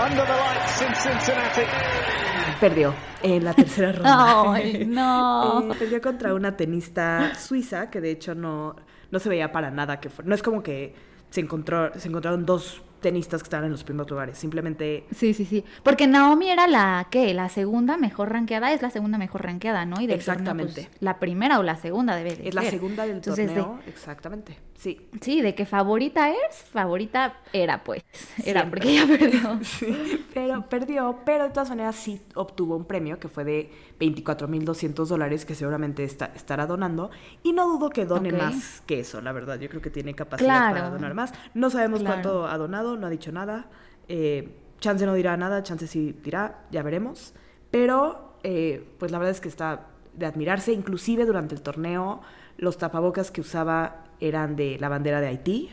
under 0.00 0.24
the 0.24 0.36
lights 0.36 0.80
in 0.80 0.94
Cincinnati. 0.94 2.33
Perdió 2.68 2.94
en 3.22 3.44
la 3.44 3.52
tercera 3.52 3.92
ronda. 3.92 4.52
Ay, 4.54 4.86
no. 4.86 5.70
Eh, 5.70 5.76
perdió 5.78 6.00
contra 6.00 6.32
una 6.32 6.56
tenista 6.56 7.34
suiza 7.34 7.90
que 7.90 8.00
de 8.00 8.10
hecho 8.10 8.34
no, 8.34 8.74
no 9.10 9.18
se 9.18 9.28
veía 9.28 9.52
para 9.52 9.70
nada 9.70 10.00
que 10.00 10.08
fue. 10.08 10.24
No 10.24 10.34
es 10.34 10.42
como 10.42 10.62
que 10.62 10.94
se 11.28 11.42
encontró, 11.42 11.92
se 11.98 12.08
encontraron 12.08 12.46
dos 12.46 12.82
tenistas 13.04 13.42
que 13.42 13.46
estaban 13.46 13.66
en 13.66 13.72
los 13.72 13.84
primeros 13.84 14.10
lugares. 14.10 14.38
Simplemente 14.38 15.04
Sí, 15.14 15.34
sí, 15.34 15.44
sí. 15.44 15.62
Porque 15.82 16.06
Naomi 16.06 16.48
era 16.50 16.66
la, 16.66 17.06
¿qué? 17.10 17.34
La 17.34 17.50
segunda 17.50 17.98
mejor 17.98 18.32
rankeada, 18.32 18.72
es 18.72 18.80
la 18.80 18.88
segunda 18.90 19.18
mejor 19.18 19.44
rankeada, 19.44 19.84
¿no? 19.84 20.00
Y 20.00 20.06
del 20.06 20.18
torneo, 20.18 20.32
Exactamente. 20.40 20.88
pues, 20.88 21.02
la 21.02 21.18
primera 21.18 21.58
o 21.58 21.62
la 21.62 21.76
segunda 21.76 22.16
debe 22.16 22.34
de 22.34 22.48
es 22.48 22.54
la 22.54 22.62
ser. 22.62 22.70
segunda 22.70 23.02
del 23.06 23.16
Entonces, 23.16 23.48
de- 23.54 23.60
torneo. 23.60 23.80
Exactamente. 23.86 24.58
Sí. 24.74 25.08
sí, 25.20 25.40
de 25.40 25.54
que 25.54 25.64
favorita 25.66 26.30
es, 26.30 26.56
favorita 26.72 27.34
era, 27.52 27.84
pues. 27.84 28.02
Era 28.44 28.62
Siempre. 28.62 28.80
porque 28.80 28.90
ella 28.90 29.06
perdió. 29.06 29.58
Sí, 29.64 30.24
pero 30.34 30.68
perdió, 30.68 31.20
pero 31.24 31.44
de 31.44 31.50
todas 31.50 31.68
maneras 31.70 31.94
sí 31.96 32.20
obtuvo 32.34 32.76
un 32.76 32.84
premio 32.86 33.18
que 33.18 33.28
fue 33.28 33.44
de 33.44 33.70
24.200 34.00 35.06
dólares 35.06 35.44
que 35.44 35.54
seguramente 35.54 36.04
está, 36.04 36.26
estará 36.34 36.66
donando 36.66 37.10
y 37.42 37.52
no 37.52 37.66
dudo 37.68 37.90
que 37.90 38.04
done 38.06 38.32
más 38.32 38.82
que 38.86 39.00
eso, 39.00 39.20
la 39.20 39.32
verdad, 39.32 39.58
yo 39.58 39.68
creo 39.68 39.80
que 39.82 39.90
tiene 39.90 40.14
capacidad 40.14 40.72
para 40.72 40.90
donar 40.90 41.14
más. 41.14 41.32
No 41.54 41.70
sabemos 41.70 42.00
Claro. 42.00 42.14
cuánto 42.22 42.46
ha 42.46 42.58
donado, 42.58 42.93
no 42.96 43.06
ha 43.06 43.10
dicho 43.10 43.32
nada. 43.32 43.66
Eh, 44.08 44.54
chance 44.80 45.04
no 45.06 45.14
dirá 45.14 45.36
nada, 45.36 45.62
chance 45.62 45.86
sí 45.86 46.14
dirá, 46.24 46.64
ya 46.70 46.82
veremos. 46.82 47.34
Pero, 47.70 48.36
eh, 48.42 48.86
pues 48.98 49.10
la 49.12 49.18
verdad 49.18 49.32
es 49.32 49.40
que 49.40 49.48
está 49.48 49.86
de 50.14 50.26
admirarse. 50.26 50.72
Inclusive 50.72 51.24
durante 51.26 51.54
el 51.54 51.62
torneo, 51.62 52.20
los 52.56 52.78
tapabocas 52.78 53.30
que 53.30 53.40
usaba 53.40 54.04
eran 54.20 54.56
de 54.56 54.78
la 54.78 54.88
bandera 54.88 55.20
de 55.20 55.26
Haití. 55.28 55.70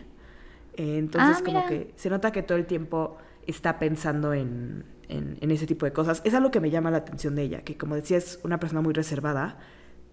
Eh, 0.78 0.98
entonces, 0.98 1.38
Ah, 1.40 1.44
como 1.46 1.60
que 1.68 1.92
se 1.96 2.10
nota 2.10 2.32
que 2.32 2.42
todo 2.44 2.58
el 2.58 2.66
tiempo 2.66 3.18
está 3.46 3.78
pensando 3.80 4.34
en, 4.34 4.86
en- 5.10 5.38
en 5.42 5.52
ese 5.52 5.68
tipo 5.68 5.86
de 5.86 5.92
cosas. 5.94 6.22
Es 6.24 6.34
algo 6.34 6.50
que 6.52 6.60
me 6.62 6.70
llama 6.70 6.90
la 6.92 6.98
atención 6.98 7.36
de 7.36 7.44
ella, 7.44 7.62
que 7.64 7.78
como 7.78 7.96
decía, 7.96 8.18
es 8.18 8.40
una 8.44 8.60
persona 8.60 8.82
muy 8.82 8.94
reservada, 8.94 9.58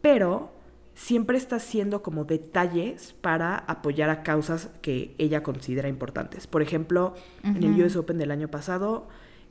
pero 0.02 0.50
siempre 0.98 1.38
está 1.38 1.56
haciendo 1.56 2.02
como 2.02 2.24
detalles 2.24 3.14
para 3.20 3.56
apoyar 3.56 4.10
a 4.10 4.24
causas 4.24 4.68
que 4.82 5.14
ella 5.18 5.44
considera 5.44 5.88
importantes. 5.88 6.48
Por 6.48 6.60
ejemplo, 6.60 7.14
en 7.44 7.62
el. 7.62 7.80
US 7.84 7.94
Open 7.94 8.18
del 8.18 8.32
año 8.32 8.48
pasado, 8.48 9.06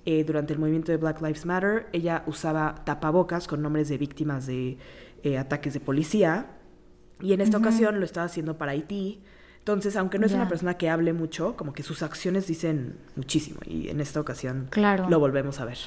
eh, 0.06 0.26
durante 0.26 0.52
el 0.52 0.60
movimiento 0.60 0.92
de 0.92 0.98
Black 0.98 1.22
Lives 1.22 1.46
Matter, 1.46 1.88
ella 1.94 2.24
usaba 2.28 2.84
tapabocas 2.84 3.48
con 3.48 3.62
nombres 3.62 3.88
de 3.88 3.98
víctimas 3.98 4.46
de 4.46 4.78
eh, 5.24 5.38
ataques 5.38 5.74
de 5.74 5.80
policía. 5.80 6.48
Y 7.22 7.32
en 7.32 7.40
esta 7.40 7.58
ocasión 7.58 8.02
lo 8.02 8.06
estaba 8.06 8.26
haciendo 8.26 8.58
para 8.58 8.74
Haití. 8.74 9.22
Entonces, 9.60 9.96
aunque 9.96 10.20
no 10.20 10.26
es 10.26 10.34
una 10.34 10.50
persona 10.50 10.76
que 10.76 10.90
hable 10.90 11.14
mucho, 11.14 11.56
como 11.56 11.72
que 11.72 11.82
sus 11.82 12.04
acciones 12.04 12.46
dicen 12.46 12.98
muchísimo. 13.16 13.62
Y 13.66 13.88
en 13.88 14.02
esta 14.02 14.20
ocasión 14.20 14.68
Claro. 14.70 15.10
lo 15.10 15.18
volvemos 15.18 15.62
a 15.62 15.66
ver. 15.66 15.78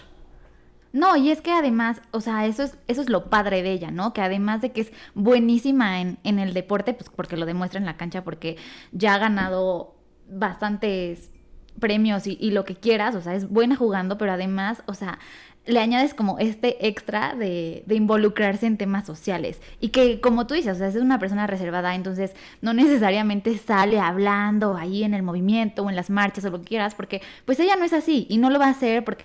No, 0.92 1.16
y 1.16 1.30
es 1.30 1.40
que 1.40 1.52
además, 1.52 2.02
o 2.11 2.20
sea, 2.20 2.47
eso 2.47 2.64
es, 2.64 2.76
eso 2.88 3.00
es 3.00 3.09
lo 3.09 3.30
padre 3.30 3.62
de 3.62 3.73
ella, 3.73 3.90
¿no? 3.90 4.12
Que 4.12 4.23
además 4.23 4.61
de 4.61 4.73
que 4.73 4.80
es 4.80 4.92
buenísima 5.14 6.00
en, 6.00 6.18
en 6.25 6.38
el 6.38 6.52
deporte, 6.52 6.94
pues 6.94 7.11
porque 7.11 7.37
lo 7.37 7.47
demuestra 7.47 7.78
en 7.78 7.87
la 7.87 7.97
cancha, 7.97 8.25
porque 8.25 8.56
ya 8.92 9.14
ha 9.14 9.18
ganado 9.18 9.94
bastantes 10.28 11.30
premios 11.78 12.26
y, 12.26 12.50
lo 12.50 12.64
que 12.64 12.76
quieras, 12.76 13.14
o 13.14 13.20
sea, 13.20 13.35
es 13.35 13.49
buena 13.49 13.76
jugando, 13.76 14.18
pero 14.18 14.32
además, 14.32 14.82
o 14.87 14.94
sea, 14.94 15.18
le 15.66 15.80
añades 15.80 16.14
como 16.14 16.38
este 16.38 16.87
extra 16.88 17.35
de, 17.35 17.85
de 17.87 17.94
involucrarse 17.94 18.66
en 18.66 18.76
temas 18.76 19.06
sociales. 19.06 19.61
Y 19.80 19.90
que, 19.90 20.20
como 20.20 20.47
tú 20.47 20.54
dices, 20.54 20.76
o 20.76 20.78
sea, 20.78 20.88
es 20.88 20.97
una 20.97 21.18
persona 21.18 21.47
reservada, 21.47 21.94
entonces 21.94 22.35
no 22.61 22.73
necesariamente 22.75 23.56
sale 23.59 24.00
hablando 24.00 24.76
ahí 24.76 25.04
en 25.04 25.14
el 25.14 25.23
movimiento 25.23 25.82
o 25.82 25.90
en 25.90 25.97
las 25.97 26.11
marchas 26.11 26.44
o 26.44 26.50
lo 26.50 26.59
que 26.61 26.68
quieras, 26.68 26.94
porque 26.94 27.23
pues 27.44 27.61
ella 27.61 27.76
no 27.76 27.85
es 27.85 27.92
así 27.92 28.26
y 28.28 28.38
no 28.38 28.50
lo 28.50 28.59
va 28.59 28.66
a 28.66 28.70
hacer 28.70 29.04
porque 29.04 29.25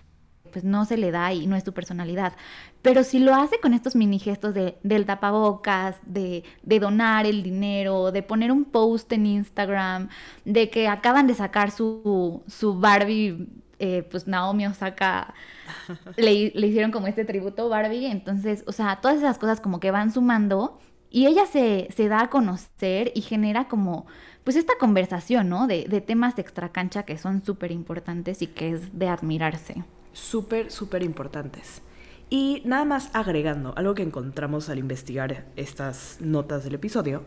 pues 0.55 0.63
no 0.63 0.85
se 0.85 0.95
le 0.95 1.11
da 1.11 1.33
y 1.33 1.47
no 1.47 1.57
es 1.57 1.65
tu 1.65 1.73
personalidad. 1.73 2.31
Pero 2.81 3.03
si 3.03 3.19
lo 3.19 3.35
hace 3.35 3.59
con 3.59 3.73
estos 3.73 3.93
mini 3.93 4.19
gestos 4.19 4.53
de, 4.53 4.77
del 4.83 5.05
tapabocas, 5.05 5.97
de, 6.05 6.45
de 6.63 6.79
donar 6.79 7.25
el 7.25 7.43
dinero, 7.43 8.13
de 8.13 8.23
poner 8.23 8.53
un 8.53 8.63
post 8.63 9.11
en 9.11 9.25
Instagram, 9.25 10.07
de 10.45 10.69
que 10.69 10.87
acaban 10.87 11.27
de 11.27 11.33
sacar 11.33 11.71
su, 11.71 12.41
su 12.47 12.79
Barbie, 12.79 13.49
eh, 13.79 14.07
pues 14.09 14.27
Naomi 14.27 14.65
Osaka 14.65 15.33
le, 16.15 16.53
le 16.55 16.67
hicieron 16.67 16.91
como 16.91 17.07
este 17.07 17.25
tributo 17.25 17.67
Barbie, 17.67 18.05
entonces, 18.05 18.63
o 18.65 18.71
sea, 18.71 19.01
todas 19.01 19.17
esas 19.17 19.37
cosas 19.37 19.59
como 19.59 19.81
que 19.81 19.91
van 19.91 20.09
sumando 20.09 20.79
y 21.09 21.27
ella 21.27 21.47
se, 21.47 21.89
se 21.93 22.07
da 22.07 22.21
a 22.21 22.29
conocer 22.29 23.11
y 23.13 23.19
genera 23.19 23.67
como, 23.67 24.05
pues 24.45 24.55
esta 24.55 24.75
conversación, 24.79 25.49
¿no? 25.49 25.67
De, 25.67 25.83
de 25.89 25.99
temas 25.99 26.37
de 26.37 26.43
extracancha 26.43 27.03
que 27.03 27.17
son 27.17 27.43
súper 27.43 27.73
importantes 27.73 28.41
y 28.41 28.47
que 28.47 28.71
es 28.71 28.97
de 28.97 29.09
admirarse. 29.09 29.83
Súper, 30.15 30.71
súper 30.71 31.03
importantes. 31.03 31.81
Y 32.29 32.61
nada 32.65 32.85
más 32.85 33.11
agregando, 33.13 33.73
algo 33.77 33.93
que 33.93 34.01
encontramos 34.01 34.69
al 34.69 34.79
investigar 34.79 35.45
estas 35.55 36.17
notas 36.21 36.63
del 36.63 36.73
episodio, 36.75 37.23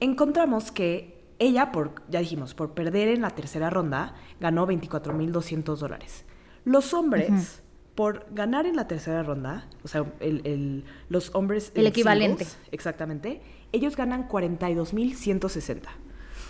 encontramos 0.00 0.70
que 0.70 1.22
ella, 1.38 1.72
por, 1.72 1.92
ya 2.10 2.20
dijimos, 2.20 2.54
por 2.54 2.72
perder 2.74 3.08
en 3.08 3.22
la 3.22 3.30
tercera 3.30 3.70
ronda, 3.70 4.14
ganó 4.40 4.66
24.200 4.66 5.76
dólares. 5.78 6.24
Los 6.64 6.92
hombres, 6.94 7.62
por 7.94 8.26
ganar 8.32 8.66
en 8.66 8.76
la 8.76 8.86
tercera 8.88 9.22
ronda, 9.22 9.68
o 9.82 9.88
sea, 9.88 10.04
el- 10.20 10.42
el- 10.44 10.84
los 11.08 11.34
hombres... 11.34 11.72
El 11.74 11.82
en 11.82 11.86
equivalente. 11.88 12.44
singles, 12.44 12.68
exactamente, 12.72 13.40
ellos 13.72 13.96
ganan 13.96 14.28
42.160. 14.28 15.80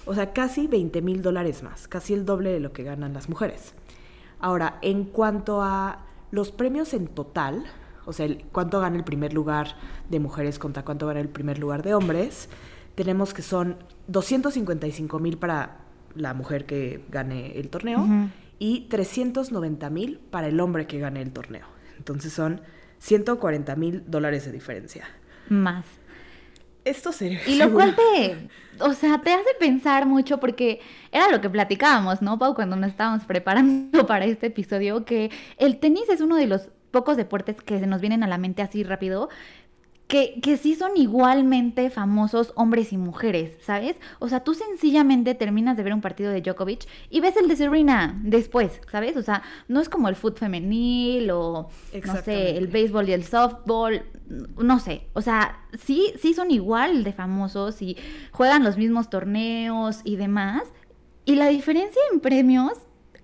O 0.06 0.14
sea, 0.14 0.32
casi 0.32 0.66
20.000 0.68 1.20
dólares 1.22 1.62
más, 1.62 1.88
casi 1.88 2.12
el 2.12 2.24
doble 2.26 2.50
de 2.50 2.60
lo 2.60 2.72
que 2.72 2.82
ganan 2.82 3.14
las 3.14 3.28
mujeres. 3.28 3.74
Ahora, 4.44 4.76
en 4.82 5.04
cuanto 5.04 5.62
a 5.62 6.04
los 6.30 6.52
premios 6.52 6.92
en 6.92 7.06
total, 7.06 7.64
o 8.04 8.12
sea, 8.12 8.28
cuánto 8.52 8.78
gana 8.78 8.94
el 8.98 9.02
primer 9.02 9.32
lugar 9.32 9.68
de 10.10 10.20
mujeres 10.20 10.58
contra 10.58 10.84
cuánto 10.84 11.06
gana 11.06 11.20
el 11.20 11.30
primer 11.30 11.58
lugar 11.58 11.82
de 11.82 11.94
hombres, 11.94 12.50
tenemos 12.94 13.32
que 13.32 13.40
son 13.40 13.78
255 14.08 15.18
mil 15.18 15.38
para 15.38 15.78
la 16.14 16.34
mujer 16.34 16.66
que 16.66 17.06
gane 17.08 17.58
el 17.58 17.70
torneo 17.70 18.06
y 18.58 18.82
390 18.90 19.88
mil 19.88 20.18
para 20.18 20.48
el 20.48 20.60
hombre 20.60 20.86
que 20.86 20.98
gane 20.98 21.22
el 21.22 21.32
torneo. 21.32 21.64
Entonces 21.96 22.30
son 22.34 22.60
140 22.98 23.74
mil 23.76 24.04
dólares 24.06 24.44
de 24.44 24.52
diferencia. 24.52 25.06
Más. 25.48 25.86
Esto 26.84 27.12
sería... 27.12 27.40
Y 27.46 27.56
lo 27.56 27.72
cual 27.72 27.96
te, 27.96 28.48
o 28.80 28.92
sea, 28.92 29.20
te 29.22 29.32
hace 29.32 29.50
pensar 29.58 30.06
mucho 30.06 30.38
porque 30.38 30.80
era 31.12 31.30
lo 31.30 31.40
que 31.40 31.48
platicábamos, 31.48 32.22
¿no, 32.22 32.38
Pau? 32.38 32.54
Cuando 32.54 32.76
nos 32.76 32.90
estábamos 32.90 33.24
preparando 33.24 34.06
para 34.06 34.24
este 34.26 34.46
episodio, 34.46 35.04
que 35.04 35.30
el 35.58 35.78
tenis 35.78 36.08
es 36.08 36.20
uno 36.20 36.36
de 36.36 36.46
los 36.46 36.70
pocos 36.90 37.16
deportes 37.16 37.56
que 37.56 37.80
se 37.80 37.86
nos 37.86 38.00
vienen 38.00 38.22
a 38.22 38.28
la 38.28 38.38
mente 38.38 38.62
así 38.62 38.84
rápido, 38.84 39.28
que, 40.06 40.38
que 40.42 40.58
sí 40.58 40.74
son 40.74 40.96
igualmente 40.96 41.88
famosos 41.88 42.52
hombres 42.56 42.92
y 42.92 42.98
mujeres, 42.98 43.56
¿sabes? 43.62 43.96
O 44.18 44.28
sea, 44.28 44.44
tú 44.44 44.52
sencillamente 44.54 45.34
terminas 45.34 45.76
de 45.78 45.82
ver 45.82 45.94
un 45.94 46.02
partido 46.02 46.30
de 46.30 46.42
Djokovic 46.42 46.86
y 47.08 47.20
ves 47.20 47.36
el 47.38 47.48
de 47.48 47.56
Serena 47.56 48.14
después, 48.22 48.80
¿sabes? 48.92 49.16
O 49.16 49.22
sea, 49.22 49.42
no 49.66 49.80
es 49.80 49.88
como 49.88 50.08
el 50.10 50.14
fútbol 50.14 50.38
femenil 50.38 51.30
o, 51.30 51.68
no 52.04 52.16
sé, 52.22 52.56
el 52.58 52.66
béisbol 52.68 53.08
y 53.08 53.12
el 53.12 53.24
softball, 53.24 54.02
no 54.58 54.78
sé, 54.78 55.06
o 55.14 55.22
sea, 55.22 55.60
sí, 55.78 56.12
sí 56.20 56.34
son 56.34 56.50
igual 56.50 57.02
de 57.02 57.12
famosos 57.14 57.80
y 57.80 57.96
juegan 58.30 58.62
los 58.62 58.76
mismos 58.76 59.08
torneos 59.08 60.00
y 60.04 60.16
demás. 60.16 60.64
Y 61.24 61.36
la 61.36 61.48
diferencia 61.48 62.02
en 62.12 62.20
premios 62.20 62.72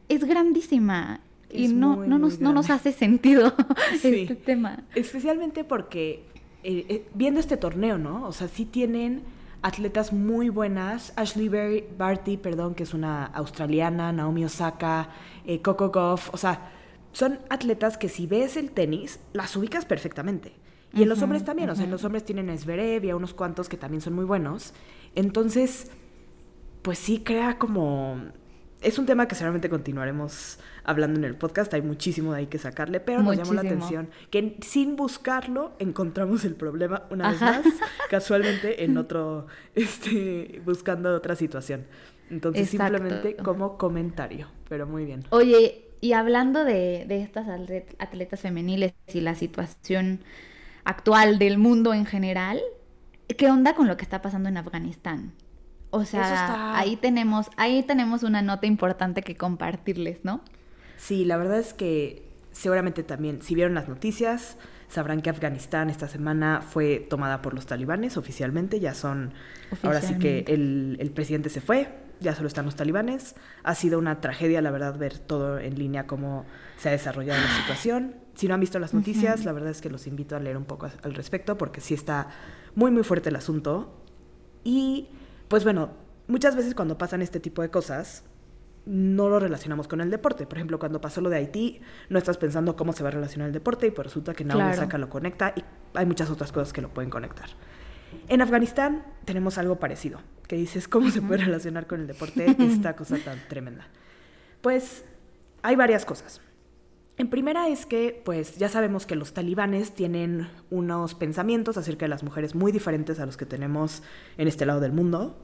es 0.09 0.25
grandísima. 0.25 1.21
y 1.53 1.69
no, 1.69 1.97
muy, 1.97 2.09
no, 2.09 2.19
nos, 2.19 2.41
no 2.41 2.53
nos 2.55 2.71
hace 2.71 2.93
sentido 2.93 3.53
Sí. 4.01 4.23
este 4.23 4.37
tema. 4.37 4.85
Especialmente 4.95 5.65
porque 5.65 6.25
eh, 6.63 6.87
eh, 6.89 7.09
viendo 7.15 7.41
este 7.41 7.57
torneo, 7.57 7.99
¿no? 7.99 8.27
O 8.27 8.33
sea, 8.33 8.49
sí 8.49 8.65
tienen 8.65 9.23
atletas 9.63 10.13
muy 10.13 10.49
buenas. 10.49 11.13
Ashley 11.17 11.49
Bar- 11.49 11.85
Barty, 11.99 12.37
perdón, 12.37 12.75
que 12.75 12.83
es 12.83 12.95
una 12.95 13.27
australiana, 13.27 14.13
Naomi 14.13 14.45
Osaka, 14.45 15.11
eh, 15.47 15.61
Coco 15.63 15.91
Goff. 15.91 16.31
O 16.33 16.37
sea, 16.37 16.71
son 17.13 17.39
atletas 17.51 17.99
que 17.99 18.09
si 18.09 18.27
ves 18.27 18.57
el 18.57 18.71
tenis, 18.71 19.21
las 19.33 19.57
ubicas 19.57 19.85
perfectamente. 19.85 20.53
Y 20.93 21.03
en 21.03 21.09
los 21.09 21.23
hombres 21.23 21.45
también, 21.45 21.71
o 21.71 21.77
sea, 21.77 21.85
en 21.85 21.91
los 21.93 22.03
hombres 22.05 22.25
tienen 22.25 22.51
a 22.51 22.57
Zverev 22.57 23.05
y 23.05 23.11
a 23.11 23.17
unos 23.17 23.33
cuantos 23.33 23.69
que 23.69 23.77
también 23.77 24.01
son 24.01 24.13
muy 24.15 24.25
buenos. 24.25 24.75
Entonces, 25.15 25.91
pues 26.83 26.99
sí 26.99 27.21
crea 27.25 27.59
como... 27.59 28.17
Es 28.81 28.99
un 28.99 29.05
tema 29.05 29.29
que 29.29 29.35
seguramente 29.35 29.69
continuaremos 29.69 30.59
hablando 30.85 31.19
en 31.19 31.25
el 31.25 31.35
podcast, 31.37 31.73
hay 31.75 31.83
muchísimo 31.83 32.33
de 32.33 32.39
ahí 32.41 32.47
que 32.47 32.59
sacarle, 32.59 32.99
pero 32.99 33.23
nos 33.23 33.37
llamó 33.37 33.53
la 33.53 33.63
Muchísimo. 33.63 33.85
atención 33.85 34.11
que 34.31 34.57
sin 34.63 34.97
buscarlo 34.97 35.73
encontramos 35.79 36.45
el 36.47 36.55
problema 36.55 37.03
una 37.11 37.29
Ajá. 37.29 37.59
vez 37.59 37.67
más, 37.67 37.75
casualmente 38.11 38.83
en 38.85 38.97
otro, 38.97 39.47
este, 39.75 40.63
buscando 40.65 41.15
otra 41.15 41.37
situación. 41.37 41.85
Entonces 42.31 42.73
Exacto. 42.73 42.97
simplemente 42.99 43.37
como 43.43 43.77
comentario, 43.77 44.49
pero 44.69 44.87
muy 44.87 45.05
bien. 45.05 45.25
Oye, 45.31 45.85
y 46.01 46.13
hablando 46.15 46.65
de, 46.65 47.05
de 47.07 47.23
estas 47.23 47.49
atlet- 47.49 47.95
atletas 47.99 48.41
femeniles 48.41 48.95
y 49.13 49.21
la 49.21 49.35
situación 49.35 50.21
actual 50.85 51.39
del 51.39 51.59
mundo 51.59 51.93
en 51.93 52.07
general, 52.07 52.61
¿qué 53.37 53.51
onda 53.51 53.75
con 53.75 53.89
lo 53.89 53.99
que 53.99 54.05
está 54.05 54.23
pasando 54.23 54.49
en 54.49 54.57
Afganistán? 54.57 55.33
O 55.91 56.05
sea, 56.05 56.23
está- 56.23 56.79
ahí 56.79 56.97
tenemos, 56.97 57.49
ahí 57.57 57.83
tenemos 57.83 58.23
una 58.23 58.43
nota 58.43 58.67
importante 58.67 59.23
que 59.23 59.37
compartirles, 59.37 60.25
¿no? 60.25 60.41
Sí, 60.97 61.25
la 61.25 61.37
verdad 61.37 61.59
es 61.59 61.73
que 61.75 62.29
seguramente 62.53 63.03
también, 63.03 63.43
si 63.43 63.55
vieron 63.55 63.75
las 63.75 63.89
noticias, 63.89 64.57
sabrán 64.89 65.21
que 65.23 65.31
Afganistán 65.31 65.89
esta 65.91 66.09
semana 66.09 66.63
fue 66.63 66.99
tomada 67.09 67.43
por 67.43 67.55
los 67.55 67.67
talibanes 67.67 68.17
oficialmente, 68.17 68.81
ya 68.81 68.95
son, 68.95 69.33
ahora 69.83 70.01
sí 70.01 70.15
que 70.19 70.45
el, 70.49 70.97
el 71.01 71.11
presidente 71.11 71.49
se 71.49 71.61
fue, 71.61 71.89
ya 72.21 72.35
solo 72.35 72.49
están 72.49 72.67
los 72.67 72.77
talibanes. 72.77 73.35
Ha 73.63 73.75
sido 73.75 73.99
una 73.99 74.21
tragedia, 74.21 74.61
la 74.61 74.71
verdad, 74.71 74.99
ver 74.99 75.19
todo 75.19 75.59
en 75.59 75.79
línea, 75.79 76.07
cómo 76.07 76.45
se 76.77 76.89
ha 76.89 76.93
desarrollado 76.93 77.41
la 77.41 77.57
situación. 77.63 78.15
Si 78.35 78.47
no 78.47 78.55
han 78.55 78.61
visto 78.61 78.79
las 78.79 78.93
noticias, 78.93 79.45
la 79.45 79.53
verdad 79.53 79.71
es 79.71 79.81
que 79.81 79.89
los 79.91 80.07
invito 80.07 80.37
a 80.37 80.41
leer 80.41 80.57
un 80.57 80.65
poco 80.65 80.87
al 81.03 81.15
respecto, 81.15 81.57
porque 81.57 81.81
sí 81.81 81.95
está 81.95 82.29
muy, 82.75 82.91
muy 82.91 83.05
fuerte 83.05 83.31
el 83.31 83.37
asunto. 83.37 83.97
Y, 84.65 85.09
pues 85.51 85.65
bueno, 85.65 85.91
muchas 86.29 86.55
veces 86.55 86.77
cuando 86.77 86.97
pasan 86.97 87.23
este 87.23 87.41
tipo 87.41 87.61
de 87.61 87.71
cosas, 87.71 88.23
no 88.87 89.29
lo 89.29 89.41
relacionamos 89.41 89.89
con 89.89 90.01
el 90.01 90.09
deporte. 90.09 90.47
Por 90.47 90.59
ejemplo, 90.59 90.79
cuando 90.79 91.01
pasó 91.01 91.21
lo 91.21 91.29
de 91.29 91.39
Haití, 91.39 91.81
no 92.09 92.19
estás 92.19 92.39
pensando 92.39 92.77
cómo 92.77 92.93
se 92.93 93.03
va 93.03 93.09
a 93.09 93.13
relacionar 93.13 93.49
el 93.49 93.53
deporte 93.53 93.89
y 93.89 93.91
pues 93.91 94.07
resulta 94.07 94.33
que 94.33 94.45
Naomi 94.45 94.63
Claro. 94.63 94.79
Osaka 94.79 94.97
lo 94.97 95.09
conecta 95.09 95.53
y 95.57 95.65
hay 95.95 96.07
muchas 96.07 96.31
otras 96.31 96.53
cosas 96.53 96.73
que 96.73 96.81
lo 96.81 96.89
pueden 96.91 97.11
conectar. 97.11 97.49
En 98.29 98.43
Afganistán 98.43 99.05
tenemos 99.25 99.59
algo 99.59 99.81
parecido, 99.81 100.21
que 100.47 100.55
dices, 100.55 100.87
¿cómo 100.87 101.11
se 101.11 101.21
puede 101.21 101.45
relacionar 101.45 101.89
con 101.89 102.01
el 102.01 102.07
deporte 102.07 102.57
esta 102.61 102.95
cosa 102.95 103.19
tan 103.19 103.41
tremenda? 103.49 103.89
Pues 104.61 105.05
hay 105.63 105.75
varias 105.75 106.05
cosas. 106.05 106.41
En 107.21 107.29
primera 107.29 107.69
es 107.69 107.85
que, 107.85 108.19
pues 108.25 108.57
ya 108.57 108.71
sabemos 108.71 109.05
que 109.05 109.15
los 109.15 109.35
talibanes 109.35 109.93
tienen 109.93 110.49
unos 110.71 111.15
pensamientos 111.15 111.77
acerca 111.77 112.07
de 112.07 112.09
las 112.09 112.23
mujeres 112.23 112.55
muy 112.55 112.73
diferentes 112.73 113.21
a 113.21 113.27
los 113.27 113.37
que 113.37 113.45
tenemos 113.45 114.03
en 114.39 114.49
este 114.49 114.65
lado 114.65 114.81
del 114.81 114.93
mundo. 114.93 115.39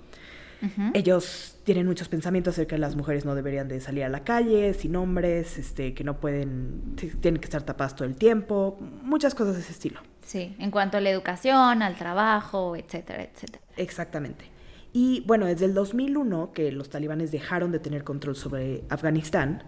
Ellos 0.95 1.59
tienen 1.65 1.87
muchos 1.87 2.09
pensamientos 2.09 2.55
acerca 2.55 2.77
de 2.77 2.81
las 2.81 2.97
mujeres 2.97 3.27
no 3.27 3.35
deberían 3.35 3.69
de 3.69 3.83
salir 3.83 4.05
a 4.05 4.09
la 4.09 4.25
calle 4.25 4.73
sin 4.73 4.97
hombres, 4.97 5.59
este, 5.59 5.93
que 5.93 6.03
no 6.03 6.19
pueden, 6.19 6.97
tienen 7.21 7.43
que 7.43 7.45
estar 7.45 7.63
tapadas 7.63 7.95
todo 7.95 8.09
el 8.09 8.17
tiempo, 8.17 8.79
muchas 9.03 9.35
cosas 9.35 9.57
de 9.57 9.61
ese 9.61 9.73
estilo. 9.73 10.01
Sí, 10.23 10.57
en 10.59 10.71
cuanto 10.71 10.97
a 10.97 11.03
la 11.03 11.11
educación, 11.11 11.83
al 11.83 11.95
trabajo, 11.97 12.75
etcétera, 12.75 13.25
etcétera. 13.25 13.63
Exactamente. 13.77 14.47
Y 14.95 15.25
bueno, 15.27 15.45
desde 15.45 15.67
el 15.67 15.75
2001 15.75 16.53
que 16.55 16.73
los 16.73 16.89
talibanes 16.89 17.33
dejaron 17.33 17.71
de 17.71 17.81
tener 17.81 18.03
control 18.03 18.35
sobre 18.35 18.85
Afganistán, 18.89 19.63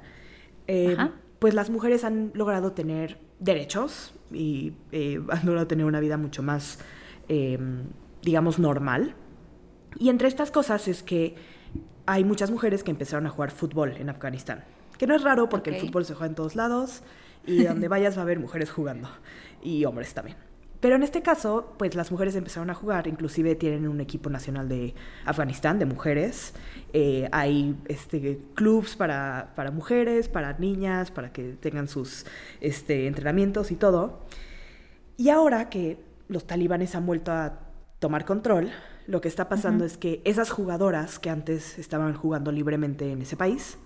eh, 0.66 0.96
pues 1.38 1.54
las 1.54 1.70
mujeres 1.70 2.04
han 2.04 2.30
logrado 2.34 2.72
tener 2.72 3.18
derechos 3.38 4.14
y 4.32 4.72
eh, 4.92 5.20
han 5.30 5.46
logrado 5.46 5.66
tener 5.66 5.86
una 5.86 6.00
vida 6.00 6.16
mucho 6.16 6.42
más, 6.42 6.78
em, 7.28 7.84
digamos, 8.22 8.58
normal. 8.58 9.14
Y 9.98 10.08
entre 10.08 10.28
estas 10.28 10.50
cosas 10.50 10.88
es 10.88 11.02
que 11.02 11.36
hay 12.06 12.24
muchas 12.24 12.50
mujeres 12.50 12.82
que 12.84 12.90
empezaron 12.90 13.26
a 13.26 13.30
jugar 13.30 13.50
fútbol 13.50 13.96
en 13.98 14.08
Afganistán. 14.08 14.64
Que 14.98 15.06
no 15.06 15.14
es 15.14 15.22
raro 15.22 15.48
porque 15.48 15.70
el 15.70 15.76
fútbol 15.76 16.04
se 16.04 16.14
juega 16.14 16.26
en 16.26 16.34
todos 16.34 16.56
lados 16.56 17.02
y 17.46 17.64
donde 17.64 17.88
vayas 17.88 18.16
va 18.16 18.20
a 18.20 18.22
haber 18.22 18.40
mujeres 18.40 18.70
jugando 18.70 19.08
y 19.62 19.84
hombres 19.84 20.14
también. 20.14 20.47
Pero 20.80 20.94
en 20.94 21.02
este 21.02 21.22
caso, 21.22 21.74
pues 21.76 21.96
las 21.96 22.12
mujeres 22.12 22.36
empezaron 22.36 22.70
a 22.70 22.74
jugar, 22.74 23.08
inclusive 23.08 23.56
tienen 23.56 23.88
un 23.88 24.00
equipo 24.00 24.30
nacional 24.30 24.68
de 24.68 24.94
Afganistán 25.24 25.78
de 25.80 25.86
mujeres. 25.86 26.54
Eh, 26.92 27.28
hay 27.32 27.76
este, 27.86 28.40
clubs 28.54 28.94
para, 28.94 29.52
para, 29.56 29.72
mujeres, 29.72 30.28
para 30.28 30.56
niñas, 30.58 31.10
para 31.10 31.32
que 31.32 31.54
tengan 31.54 31.88
sus 31.88 32.26
este, 32.60 33.08
entrenamientos 33.08 33.72
y 33.72 33.76
todo. 33.76 34.20
Y 35.16 35.30
ahora 35.30 35.68
que 35.68 35.98
los 36.28 36.46
talibanes 36.46 36.94
han 36.94 37.06
vuelto 37.06 37.32
a 37.32 37.58
tomar 37.98 38.24
control, 38.24 38.70
lo 39.08 39.20
que 39.20 39.26
está 39.26 39.48
pasando 39.48 39.84
es 39.84 39.96
que 39.96 40.22
esas 40.24 40.50
jugadoras 40.50 41.18
que 41.18 41.30
antes 41.30 41.78
estaban 41.78 42.14
jugando 42.14 42.52
libremente 42.52 43.10
en 43.10 43.22
ese 43.22 43.36
país, 43.36 43.78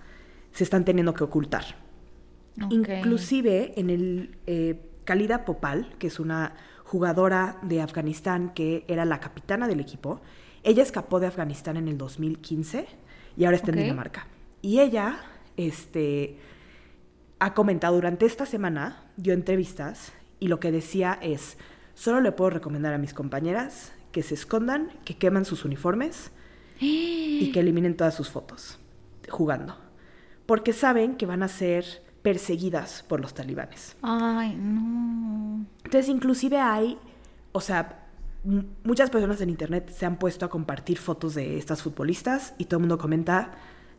se 0.51 0.65
están 0.65 0.85
teniendo 0.85 1.15
que 1.15 1.25
ocultar. 1.25 1.65
Inclusive 2.69 3.73
en 3.81 3.89
el 3.89 4.37
eh, 4.47 4.91
Khalida 5.05 5.45
Popal, 5.45 5.95
que 5.99 6.09
es 6.09 6.21
una 6.21 6.55
jugadora 6.93 7.57
de 7.63 7.81
Afganistán 7.81 8.53
que 8.55 8.85
era 8.87 9.07
la 9.07 9.19
capitana 9.19 9.67
del 9.67 9.81
equipo. 9.81 10.21
Ella 10.63 10.83
escapó 10.83 11.21
de 11.21 11.27
Afganistán 11.27 11.79
en 11.79 11.89
el 11.89 11.97
2015 11.97 12.87
y 13.35 13.45
ahora 13.47 13.57
está 13.57 13.71
en 13.71 13.79
Dinamarca. 13.79 14.27
Y 14.61 14.81
ella 14.81 15.17
este, 15.57 16.37
ha 17.39 17.55
comentado 17.55 17.95
durante 17.95 18.27
esta 18.27 18.45
semana, 18.45 19.05
dio 19.17 19.33
entrevistas 19.33 20.13
y 20.39 20.49
lo 20.49 20.61
que 20.61 20.71
decía 20.71 21.19
es, 21.23 21.57
solo 21.95 22.21
le 22.21 22.31
puedo 22.31 22.51
recomendar 22.51 22.93
a 22.93 22.99
mis 22.99 23.15
compañeras 23.15 23.95
que 24.13 24.23
se 24.23 24.35
escondan, 24.35 24.93
que 25.07 25.17
queman 25.17 25.47
sus 25.47 25.65
uniformes 25.65 26.31
y 26.79 27.53
que 27.53 27.61
eliminen 27.61 27.97
todas 27.97 28.15
sus 28.15 28.29
fotos 28.29 28.79
jugando. 29.31 29.79
Porque 30.45 30.75
saben 30.75 31.17
que 31.17 31.25
van 31.25 31.43
a 31.43 31.49
ser 31.49 32.03
perseguidas 32.23 33.05
por 33.07 33.21
los 33.21 33.35
talibanes. 33.35 33.97
Ay, 34.03 34.55
no. 34.57 35.67
Entonces, 35.85 36.09
inclusive 36.09 36.59
hay, 36.59 36.99
o 37.53 37.61
sea, 37.61 38.07
muchas 38.85 39.11
personas 39.11 39.41
en 39.41 39.51
internet 39.51 39.91
se 39.91 40.07
han 40.07 40.17
puesto 40.17 40.47
a 40.47 40.51
compartir 40.51 40.99
fotos 40.99 41.35
de 41.35 41.59
estas 41.59 41.83
futbolistas 41.83 42.55
y 42.59 42.65
todo 42.65 42.79
el 42.79 42.83
mundo 42.83 42.99
comenta, 42.99 43.53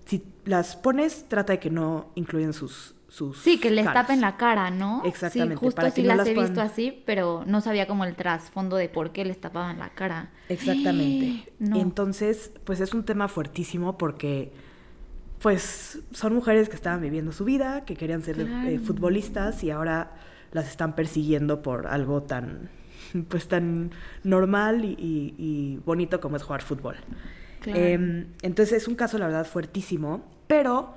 si 0.06 0.24
las 0.46 0.76
pones, 0.76 1.28
trata 1.28 1.54
de 1.54 1.60
que 1.60 1.70
no 1.70 2.12
incluyan 2.16 2.54
sus... 2.54 2.96
sus 3.08 3.38
sí, 3.40 3.60
que 3.60 3.72
les 3.72 3.86
tapen 3.86 4.22
la 4.22 4.38
cara, 4.38 4.70
¿no? 4.70 5.02
Exactamente. 5.06 5.56
Sí, 5.56 5.66
justo 5.66 5.90
sí 5.92 6.04
las, 6.04 6.28
he 6.28 6.34
visto 6.34 6.62
así, 6.62 7.04
pero 7.06 7.44
no 7.46 7.62
sabía 7.62 7.88
como 7.88 8.06
el 8.06 8.16
trasfondo 8.16 8.76
de 8.78 8.90
por 8.90 9.12
qué 9.12 9.24
les 9.26 9.40
tapaban 9.40 9.80
la 9.80 9.90
cara. 9.90 10.32
Exactamente. 10.50 11.52
Entonces, 11.60 12.52
pues 12.64 12.80
es 12.80 12.94
un 12.94 13.04
tema 13.04 13.28
fuertísimo 13.28 13.98
porque 13.98 14.54
pues 15.44 16.00
son 16.14 16.34
mujeres 16.34 16.70
que 16.70 16.76
estaban 16.76 17.02
viviendo 17.02 17.34
su 17.34 17.44
vida, 17.44 17.84
que 17.84 17.98
querían 17.98 18.24
ser 18.24 18.40
eh, 18.40 18.80
futbolistas 18.80 19.62
y 19.66 19.72
ahora 19.72 20.12
las 20.54 20.70
están 20.70 20.96
persiguiendo 20.96 21.62
por 21.62 21.88
algo 21.88 22.24
tan, 22.24 22.70
pues 23.28 23.50
tan 23.50 23.92
normal 24.24 24.86
y, 24.86 25.82
bonito 25.86 26.22
como 26.22 26.38
es 26.38 26.44
jugar 26.44 26.62
fútbol. 26.62 26.96
Em, 27.66 28.28
entonces 28.42 28.84
es 28.84 28.88
un 28.88 28.96
caso, 28.96 29.18
la 29.18 29.28
verdad, 29.28 29.46
fuertísimo, 29.46 30.24
pero 30.48 30.96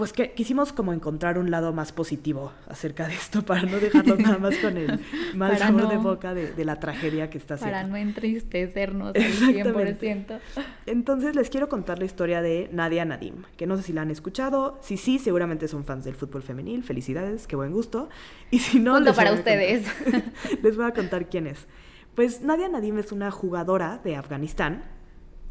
pues 0.00 0.14
que 0.14 0.32
quisimos 0.32 0.72
como 0.72 0.94
encontrar 0.94 1.36
un 1.36 1.50
lado 1.50 1.74
más 1.74 1.92
positivo 1.92 2.54
acerca 2.68 3.06
de 3.06 3.12
esto 3.12 3.42
para 3.44 3.64
no 3.64 3.78
dejarlo 3.78 4.16
nada 4.16 4.38
más 4.38 4.56
con 4.56 4.78
el 4.78 4.98
mal 5.34 5.58
sabor 5.58 5.90
de 5.90 5.98
boca 5.98 6.32
de, 6.32 6.64
la 6.64 6.80
tragedia 6.80 7.28
que 7.28 7.36
está 7.36 7.56
haciendo. 7.56 7.76
Para 7.76 7.86
no 7.86 7.96
entristecernos 7.96 9.14
al 9.14 9.22
100%. 9.22 10.40
Entonces 10.86 11.36
les 11.36 11.50
quiero 11.50 11.68
contar 11.68 11.98
la 11.98 12.06
historia 12.06 12.40
de 12.40 12.70
Nadia 12.72 13.04
Nadim, 13.04 13.42
que 13.58 13.66
no 13.66 13.76
sé 13.76 13.82
si 13.82 13.92
la 13.92 14.00
han 14.00 14.10
escuchado. 14.10 14.78
Si 14.80 14.96
sí, 14.96 15.18
seguramente 15.18 15.68
son 15.68 15.84
fans 15.84 16.06
del 16.06 16.14
fútbol 16.14 16.42
femenil. 16.42 16.82
Felicidades, 16.82 17.46
qué 17.46 17.56
buen 17.56 17.70
gusto. 17.70 18.08
Y 18.50 18.60
si 18.60 18.80
no, 18.80 19.00
les 19.00 19.14
para 19.14 19.34
ustedes. 19.34 19.86
les 20.62 20.76
voy 20.78 20.86
a 20.86 20.94
contar 20.94 21.28
quién 21.28 21.46
es. 21.46 21.66
Pues 22.14 22.40
Nadia 22.40 22.70
Nadim 22.70 22.98
es 22.98 23.12
una 23.12 23.30
jugadora 23.30 24.00
de 24.02 24.16
Afganistán 24.16 24.82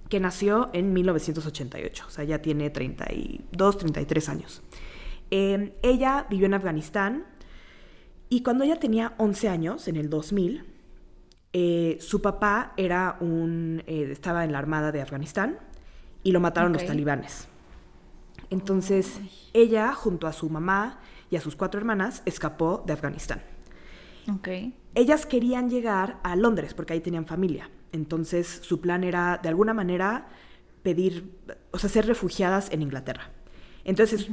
que 0.09 0.19
nació 0.19 0.69
en 0.73 0.91
1988, 0.91 2.05
o 2.07 2.09
sea, 2.09 2.23
ya 2.23 2.41
tiene 2.41 2.69
32, 2.69 3.77
33 3.77 4.29
años. 4.29 4.61
Em, 5.29 5.71
ella 5.83 6.25
vivió 6.29 6.47
en 6.47 6.55
Afganistán 6.55 7.25
y 8.29 8.41
cuando 8.41 8.63
ella 8.63 8.79
tenía 8.79 9.13
11 9.17 9.49
años, 9.49 9.87
en 9.87 9.95
el 9.95 10.09
2000, 10.09 10.65
eh, 11.53 11.97
su 11.99 12.21
papá 12.21 12.73
era 12.77 13.17
un, 13.19 13.83
eh, 13.87 14.07
estaba 14.11 14.43
en 14.43 14.51
la 14.51 14.59
armada 14.59 14.91
de 14.91 15.01
Afganistán 15.01 15.59
y 16.23 16.31
lo 16.31 16.39
mataron 16.39 16.73
los 16.73 16.85
talibanes. 16.85 17.47
Entonces, 18.49 19.19
ella, 19.53 19.93
junto 19.93 20.25
a 20.25 20.33
su 20.33 20.49
mamá 20.49 20.99
y 21.29 21.35
a 21.35 21.41
sus 21.41 21.55
cuatro 21.55 21.79
hermanas, 21.79 22.23
escapó 22.25 22.83
de 22.85 22.93
Afganistán. 22.93 23.41
Okay. 24.37 24.75
Ellas 24.95 25.25
querían 25.25 25.69
llegar 25.69 26.19
a 26.23 26.35
Londres 26.35 26.73
porque 26.73 26.93
ahí 26.93 26.99
tenían 26.99 27.25
familia. 27.25 27.69
Entonces 27.91 28.59
su 28.63 28.81
plan 28.81 29.03
era 29.03 29.39
de 29.41 29.49
alguna 29.49 29.73
manera 29.73 30.27
pedir, 30.83 31.31
o 31.71 31.79
sea, 31.79 31.89
ser 31.89 32.05
refugiadas 32.05 32.71
en 32.71 32.81
Inglaterra. 32.81 33.31
Entonces, 33.83 34.27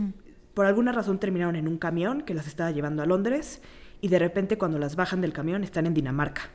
por 0.54 0.66
alguna 0.66 0.92
razón 0.92 1.18
terminaron 1.18 1.56
en 1.56 1.68
un 1.68 1.78
camión 1.78 2.22
que 2.22 2.34
las 2.34 2.46
estaba 2.46 2.70
llevando 2.70 3.02
a 3.02 3.06
Londres 3.06 3.60
y 4.00 4.08
de 4.08 4.18
repente 4.18 4.58
cuando 4.58 4.78
las 4.78 4.96
bajan 4.96 5.20
del 5.20 5.32
camión 5.32 5.64
están 5.64 5.86
en 5.86 5.94
Dinamarca. 5.94 6.50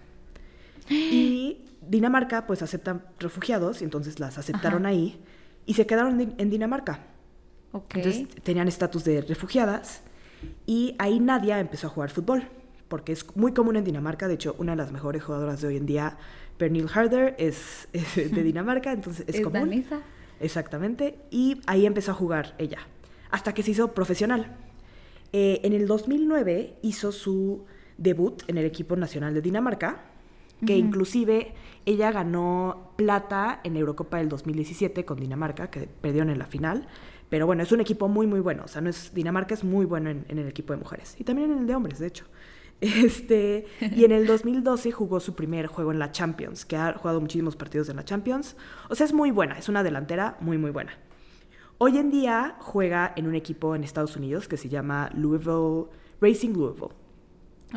Y 0.89 1.65
Dinamarca 1.81 2.47
pues 2.47 2.61
aceptan 2.61 3.03
refugiados 3.19 3.81
y 3.81 3.85
entonces 3.85 4.19
las 4.19 4.37
aceptaron 4.37 4.85
ahí 4.85 5.23
y 5.65 5.73
se 5.73 5.85
quedaron 5.85 6.35
en 6.37 6.49
Dinamarca. 6.49 7.07
Entonces 7.73 8.27
tenían 8.43 8.67
estatus 8.67 9.03
de 9.03 9.21
refugiadas 9.21 10.01
y 10.65 10.95
ahí 10.99 11.19
Nadia 11.19 11.59
empezó 11.59 11.87
a 11.87 11.89
jugar 11.89 12.09
fútbol 12.09 12.43
porque 12.87 13.13
es 13.13 13.25
muy 13.37 13.53
común 13.53 13.77
en 13.77 13.85
Dinamarca. 13.85 14.27
De 14.27 14.33
hecho, 14.33 14.55
una 14.57 14.73
de 14.73 14.77
las 14.77 14.91
mejores 14.91 15.23
jugadoras 15.23 15.61
de 15.61 15.67
hoy 15.69 15.77
en 15.77 15.85
día, 15.85 16.17
Pernille 16.61 16.87
Harder, 16.93 17.33
es, 17.39 17.87
de 17.91 18.43
Dinamarca, 18.43 18.91
entonces 18.91 19.25
es, 19.27 19.41
común. 19.41 19.83
Exactamente. 20.39 21.17
Y 21.31 21.59
ahí 21.65 21.87
empezó 21.87 22.11
a 22.11 22.13
jugar 22.13 22.53
ella, 22.59 22.77
hasta 23.31 23.55
que 23.55 23.63
se 23.63 23.71
hizo 23.71 23.95
profesional. 23.95 24.55
Eh, 25.33 25.61
en 25.63 25.73
el 25.73 25.87
2009 25.87 26.75
hizo 26.83 27.11
su 27.11 27.65
debut 27.97 28.43
en 28.47 28.59
el 28.59 28.65
equipo 28.65 28.95
nacional 28.95 29.33
de 29.33 29.41
Dinamarca, 29.41 30.03
que 30.63 30.77
inclusive 30.77 31.55
ella 31.87 32.11
ganó 32.11 32.91
plata 32.95 33.61
en 33.63 33.73
la 33.73 33.79
Eurocopa 33.79 34.17
del 34.17 34.29
2017 34.29 35.03
con 35.03 35.19
Dinamarca, 35.19 35.71
que 35.71 35.89
perdieron 35.99 36.29
en 36.29 36.37
la 36.37 36.45
final. 36.45 36.87
Pero 37.29 37.47
bueno, 37.47 37.63
es 37.63 37.71
un 37.71 37.81
equipo 37.81 38.07
muy, 38.07 38.27
muy 38.27 38.39
bueno. 38.39 38.65
O 38.65 38.67
sea, 38.67 38.81
no 38.81 38.89
es, 38.91 39.11
Dinamarca 39.15 39.55
es 39.55 39.63
muy 39.63 39.87
bueno 39.87 40.11
en, 40.11 40.25
en 40.29 40.37
el 40.37 40.47
equipo 40.47 40.73
de 40.73 40.77
mujeres. 40.77 41.15
Y 41.17 41.23
también 41.23 41.51
en 41.51 41.57
el 41.57 41.65
de 41.65 41.73
hombres, 41.73 41.97
de 41.97 42.05
hecho. 42.05 42.25
Este, 42.81 43.67
y 43.79 44.05
en 44.05 44.11
el 44.11 44.25
2012 44.25 44.91
jugó 44.91 45.19
su 45.19 45.35
primer 45.35 45.67
juego 45.67 45.91
en 45.91 45.99
la 45.99 46.11
Champions, 46.11 46.65
que 46.65 46.75
ha 46.75 46.93
jugado 46.93 47.21
muchísimos 47.21 47.55
partidos 47.55 47.89
en 47.89 47.95
la 47.95 48.03
Champions. 48.03 48.57
O 48.89 48.95
sea, 48.95 49.05
es 49.05 49.13
muy 49.13 49.29
buena, 49.29 49.57
es 49.57 49.69
una 49.69 49.83
delantera 49.83 50.35
muy, 50.39 50.57
muy 50.57 50.71
buena. 50.71 50.93
Hoy 51.77 51.97
en 51.97 52.09
día 52.09 52.57
juega 52.59 53.13
en 53.15 53.27
un 53.27 53.35
equipo 53.35 53.75
en 53.75 53.83
Estados 53.83 54.15
Unidos 54.15 54.47
que 54.47 54.57
se 54.57 54.67
llama 54.67 55.09
Louisville, 55.13 55.85
Racing 56.19 56.53
Louisville. 56.53 56.93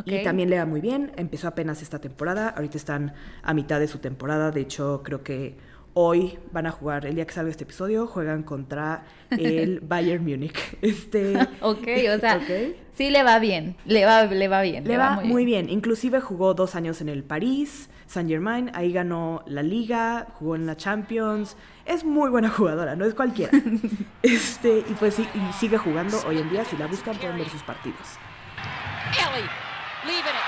Y 0.06 0.24
también 0.24 0.50
le 0.50 0.58
va 0.58 0.66
muy 0.66 0.80
bien, 0.80 1.12
empezó 1.16 1.46
apenas 1.46 1.80
esta 1.80 2.00
temporada, 2.00 2.48
ahorita 2.48 2.76
están 2.76 3.14
a 3.42 3.54
mitad 3.54 3.78
de 3.78 3.86
su 3.86 3.98
temporada, 3.98 4.50
de 4.50 4.62
hecho 4.62 5.02
creo 5.04 5.22
que 5.22 5.56
Hoy 5.96 6.38
van 6.50 6.66
a 6.66 6.72
jugar, 6.72 7.06
el 7.06 7.14
día 7.14 7.24
que 7.24 7.32
salga 7.32 7.50
este 7.50 7.62
episodio, 7.62 8.08
juegan 8.08 8.42
contra 8.42 9.04
el 9.30 9.78
Bayern 9.82 10.24
Múnich. 10.24 10.76
Este, 10.82 11.38
Ok, 11.60 11.86
o 12.14 12.18
sea, 12.18 12.40
sí 12.94 13.10
le 13.10 13.22
va 13.22 13.38
bien, 13.38 13.76
le 13.84 14.04
va, 14.04 14.24
le 14.24 14.48
va 14.48 14.62
bien. 14.62 14.84
Le 14.84 14.98
va 14.98 15.20
muy 15.22 15.44
bien. 15.44 15.70
Inclusive 15.70 16.20
jugó 16.20 16.54
dos 16.54 16.74
años 16.74 17.00
en 17.00 17.08
el 17.08 17.22
París, 17.22 17.90
Saint 18.06 18.28
Germain, 18.28 18.72
ahí 18.74 18.92
ganó 18.92 19.44
la 19.46 19.62
liga, 19.62 20.26
jugó 20.34 20.56
en 20.56 20.66
la 20.66 20.76
Champions. 20.76 21.56
Es 21.86 22.04
muy 22.04 22.28
buena 22.28 22.50
jugadora, 22.50 22.96
no 22.96 23.04
es 23.04 23.14
cualquiera. 23.14 23.52
este, 24.22 24.78
y 24.78 24.94
pues 24.98 25.14
sí, 25.14 25.28
y 25.32 25.52
sigue 25.52 25.78
jugando 25.78 26.18
hoy 26.26 26.38
en 26.38 26.50
día. 26.50 26.64
Si 26.64 26.76
la 26.76 26.88
buscan 26.88 27.16
pueden 27.16 27.38
ver 27.38 27.48
sus 27.48 27.62
partidos. 27.62 28.18
Ellie 29.16 29.48
leaving 30.06 30.34
it. 30.34 30.43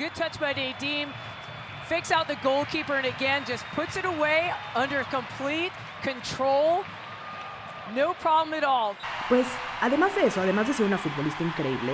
Good 0.00 0.14
touch 0.14 0.40
by 0.40 0.54
Nadim. 0.54 1.08
Fakes 1.86 2.10
out 2.10 2.26
the 2.26 2.36
goalkeeper 2.42 2.94
and 2.94 3.04
again 3.04 3.44
just 3.46 3.66
puts 3.74 3.98
it 3.98 4.06
away 4.06 4.50
under 4.74 5.04
complete 5.10 5.72
control. 6.02 6.84
No 7.94 8.14
problem 8.14 8.54
at 8.54 8.64
all. 8.64 8.94
Pues 9.28 9.46
además 9.82 10.14
de 10.14 10.24
eso, 10.24 10.40
además 10.40 10.68
de 10.68 10.72
ser 10.72 10.86
una 10.86 10.96
futbolista 10.96 11.44
increíble, 11.44 11.92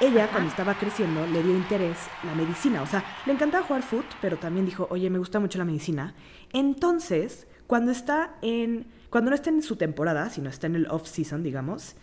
ella 0.00 0.26
cuando 0.28 0.48
estaba 0.48 0.72
creciendo 0.72 1.26
le 1.26 1.42
dio 1.42 1.54
interés 1.54 1.98
la 2.22 2.34
medicina. 2.34 2.80
O 2.80 2.86
sea, 2.86 3.04
le 3.26 3.34
encantaba 3.34 3.66
jugar 3.66 3.82
foot, 3.82 4.06
pero 4.22 4.38
también 4.38 4.64
dijo, 4.64 4.86
oye, 4.88 5.10
me 5.10 5.18
gusta 5.18 5.38
mucho 5.38 5.58
la 5.58 5.66
medicina. 5.66 6.14
Entonces, 6.54 7.46
cuando 7.66 7.92
está 7.92 8.36
en, 8.40 8.86
cuando 9.10 9.28
no 9.28 9.34
está 9.34 9.50
en 9.50 9.60
su 9.60 9.76
temporada, 9.76 10.30
sino 10.30 10.48
está 10.48 10.66
en 10.66 10.76
el 10.76 10.86
off 10.86 11.06
season, 11.06 11.42
digamos, 11.42 11.94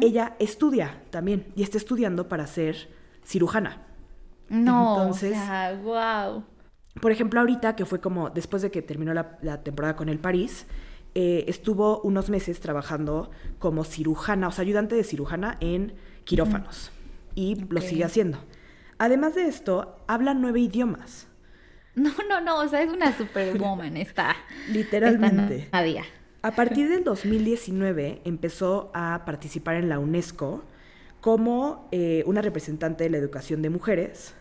ella 0.00 0.34
estudia 0.40 1.02
también 1.10 1.52
y 1.54 1.62
está 1.62 1.78
estudiando 1.78 2.28
para 2.28 2.48
ser 2.48 2.88
cirujana. 3.24 3.91
No, 4.52 4.96
Entonces- 4.98 5.32
o 5.32 5.34
sea, 5.34 5.80
wow. 5.82 6.44
Por 7.00 7.10
ejemplo, 7.10 7.40
ahorita 7.40 7.74
que 7.74 7.86
fue 7.86 8.00
como 8.00 8.28
después 8.30 8.60
de 8.62 8.70
que 8.70 8.82
terminó 8.82 9.14
la, 9.14 9.38
la 9.40 9.62
temporada 9.62 9.96
con 9.96 10.08
el 10.10 10.18
París, 10.18 10.66
eh, 11.14 11.44
estuvo 11.48 12.00
unos 12.02 12.28
meses 12.30 12.60
trabajando 12.60 13.30
como 13.58 13.84
cirujana, 13.84 14.48
o 14.48 14.50
sea, 14.50 14.62
ayudante 14.62 14.94
de 14.94 15.04
cirujana 15.04 15.56
en 15.60 15.94
quirófanos. 16.24 16.90
Y 17.34 17.56
lo 17.70 17.80
sigue 17.80 18.04
haciendo. 18.04 18.38
Además 18.98 19.34
de 19.34 19.46
esto, 19.46 19.96
habla 20.06 20.34
nueve 20.34 20.60
idiomas. 20.60 21.26
No, 21.94 22.10
no, 22.26 22.40
no, 22.40 22.60
o 22.60 22.68
sea, 22.68 22.80
es 22.82 22.90
una 22.90 23.14
superwoman 23.14 23.98
esta. 23.98 24.34
Literalmente. 24.72 25.56
esta 25.56 25.78
Nadia. 25.78 26.04
A 26.40 26.52
partir 26.52 26.88
del 26.88 27.04
2019 27.04 28.22
empezó 28.24 28.90
a 28.94 29.24
participar 29.26 29.74
en 29.76 29.90
la 29.90 29.98
UNESCO 29.98 30.62
como 31.20 31.88
eh, 31.92 32.22
una 32.26 32.40
representante 32.40 33.04
de 33.04 33.10
la 33.10 33.18
educación 33.18 33.60
de 33.60 33.68
mujeres. 33.68 34.34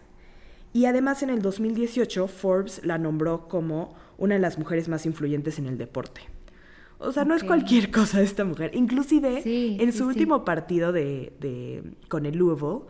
Y 0.74 0.86
además 0.86 1.22
en 1.24 1.30
el 1.30 1.42
2018 1.42 2.28
Forbes 2.28 2.82
la 2.86 2.98
nombró 2.98 3.48
como 3.48 3.94
una 4.18 4.36
de 4.36 4.40
las 4.42 4.58
mujeres 4.58 4.88
más 4.88 5.06
influyentes 5.06 5.60
en 5.60 5.68
el 5.68 5.78
deporte. 5.78 6.22
O 7.00 7.12
sea, 7.12 7.26
no 7.26 7.34
es 7.36 7.44
cualquier 7.44 7.90
cosa 7.92 8.22
esta 8.22 8.46
mujer. 8.46 8.72
Inclusive 8.76 9.42
Sí, 9.42 9.78
en 9.80 9.92
su 9.92 10.00
sí. 10.00 10.04
último 10.04 10.46
partido 10.46 10.92
de, 10.92 11.34
de- 11.40 11.84
con 12.08 12.26
el 12.26 12.38
Louisville, 12.38 12.86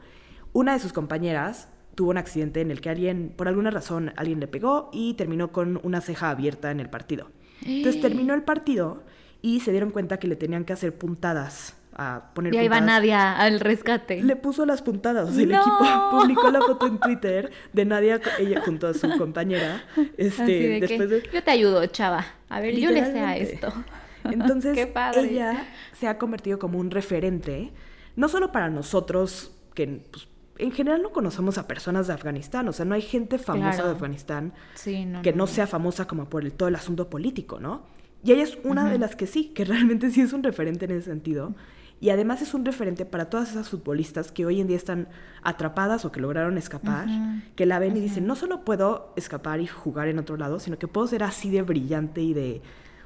una 0.54 0.74
de 0.74 0.80
sus 0.80 0.92
compañeras 0.94 1.70
tuvo 1.96 2.10
un 2.12 2.18
accidente 2.18 2.62
en 2.62 2.72
el 2.72 2.82
que 2.82 2.90
alguien, 2.90 3.34
por 3.36 3.48
alguna 3.48 3.72
razón, 3.72 4.12
alguien 4.18 4.40
le 4.42 4.48
pegó 4.48 4.90
y 4.92 5.14
terminó 5.14 5.52
con 5.52 5.80
una 5.84 6.02
ceja 6.02 6.30
abierta 6.30 6.72
en 6.72 6.80
el 6.82 6.90
partido. 6.90 7.30
Entonces 7.66 8.02
terminó 8.02 8.34
el 8.34 8.44
partido 8.44 9.04
y 9.42 9.62
se 9.62 9.72
dieron 9.72 9.92
cuenta 9.92 10.18
que 10.20 10.28
le 10.28 10.36
tenían 10.36 10.66
que 10.66 10.74
hacer 10.74 10.98
puntadas, 10.98 11.76
a 12.10 12.34
poner 12.34 12.54
Y 12.54 12.58
ahí 12.58 12.68
va 12.68 12.78
puntadas. 12.78 13.00
Nadia 13.02 13.38
al 13.38 13.60
rescate. 13.60 14.22
Le 14.24 14.36
puso 14.36 14.66
las 14.66 14.82
puntadas. 14.82 15.30
O 15.30 15.34
sea, 15.34 15.44
el 15.44 15.52
equipo 15.52 15.80
publicó 16.12 16.50
la 16.52 16.62
foto 16.62 16.88
en 16.88 17.00
Twitter 17.00 17.52
de 17.74 17.86
Nadia, 17.86 18.20
ella 18.40 18.62
junto 18.66 18.88
a 18.88 18.94
su 18.94 19.10
compañera. 19.18 19.84
Este, 20.18 20.44
de 20.44 20.80
que, 20.80 20.88
después 20.88 21.10
de. 21.10 21.24
Yo 21.34 21.44
te 21.44 21.52
ayudo, 21.52 21.86
chava. 21.88 22.26
A 22.50 22.60
ver, 22.60 22.76
yo 22.76 22.90
le 22.92 23.06
sé 23.06 23.20
a 23.20 23.38
esto. 23.38 23.72
Entonces, 24.24 24.76
Qué 24.76 24.88
padre. 24.88 25.22
ella 25.32 25.66
se 25.94 26.08
ha 26.08 26.18
convertido 26.18 26.60
como 26.60 26.78
un 26.78 26.92
referente, 26.92 27.72
no 28.16 28.28
solo 28.30 28.52
para 28.52 28.70
nosotros, 28.70 29.52
que 29.74 29.88
pues, 30.12 30.28
en 30.60 30.72
general 30.72 31.02
no 31.02 31.12
conocemos 31.12 31.58
a 31.58 31.68
personas 31.68 32.06
de 32.06 32.14
Afganistán, 32.14 32.68
o 32.68 32.72
sea, 32.74 32.86
no 32.86 32.94
hay 32.94 33.02
gente 33.02 33.40
famosa 33.40 33.70
Claro. 33.72 33.88
de 33.88 33.96
Afganistán 33.96 34.54
Sí, 34.76 35.06
no. 35.06 35.24
que 35.24 35.34
no 35.34 35.48
sea 35.48 35.66
famosa 35.66 36.06
como 36.08 36.30
por 36.30 36.44
el, 36.44 36.54
todo 36.54 36.70
el 36.70 36.76
asunto 36.76 37.10
político, 37.10 37.60
¿no? 37.60 37.82
Y 38.24 38.32
ella 38.34 38.44
es 38.44 38.60
una 38.64 38.88
de 38.92 39.00
las 39.00 39.16
que 39.16 39.26
sí, 39.26 39.46
que 39.56 39.66
realmente 39.66 40.12
sí 40.12 40.22
es 40.22 40.34
un 40.34 40.44
referente 40.44 40.86
en 40.86 40.92
ese 40.92 41.10
sentido. 41.10 41.56
Y 42.02 42.10
además 42.10 42.42
es 42.42 42.54
un 42.54 42.66
referente 42.66 43.06
para 43.06 43.30
todas 43.30 43.52
esas 43.52 43.70
futbolistas 43.70 44.32
que 44.32 44.46
hoy 44.46 44.60
en 44.60 44.68
día 44.68 44.76
están 44.76 45.08
atrapadas 45.44 46.04
o 46.04 46.12
que 46.12 46.20
lograron 46.20 46.58
escapar, 46.58 47.08
que 47.56 47.66
la 47.68 47.78
ven 47.80 47.96
y 47.96 48.00
dicen, 48.02 48.26
no 48.26 48.36
solo 48.36 48.66
puedo 48.66 49.14
escapar 49.16 49.62
y 49.62 49.68
jugar 49.68 50.08
en 50.08 50.18
otro 50.18 50.36
lado, 50.36 50.60
sino 50.60 50.80
que 50.80 50.88
puedo 50.88 51.06
ser 51.08 51.22
así 51.24 51.50
de 51.52 51.62
brillante 51.62 52.22
y 52.22 52.34
de... 52.34 52.62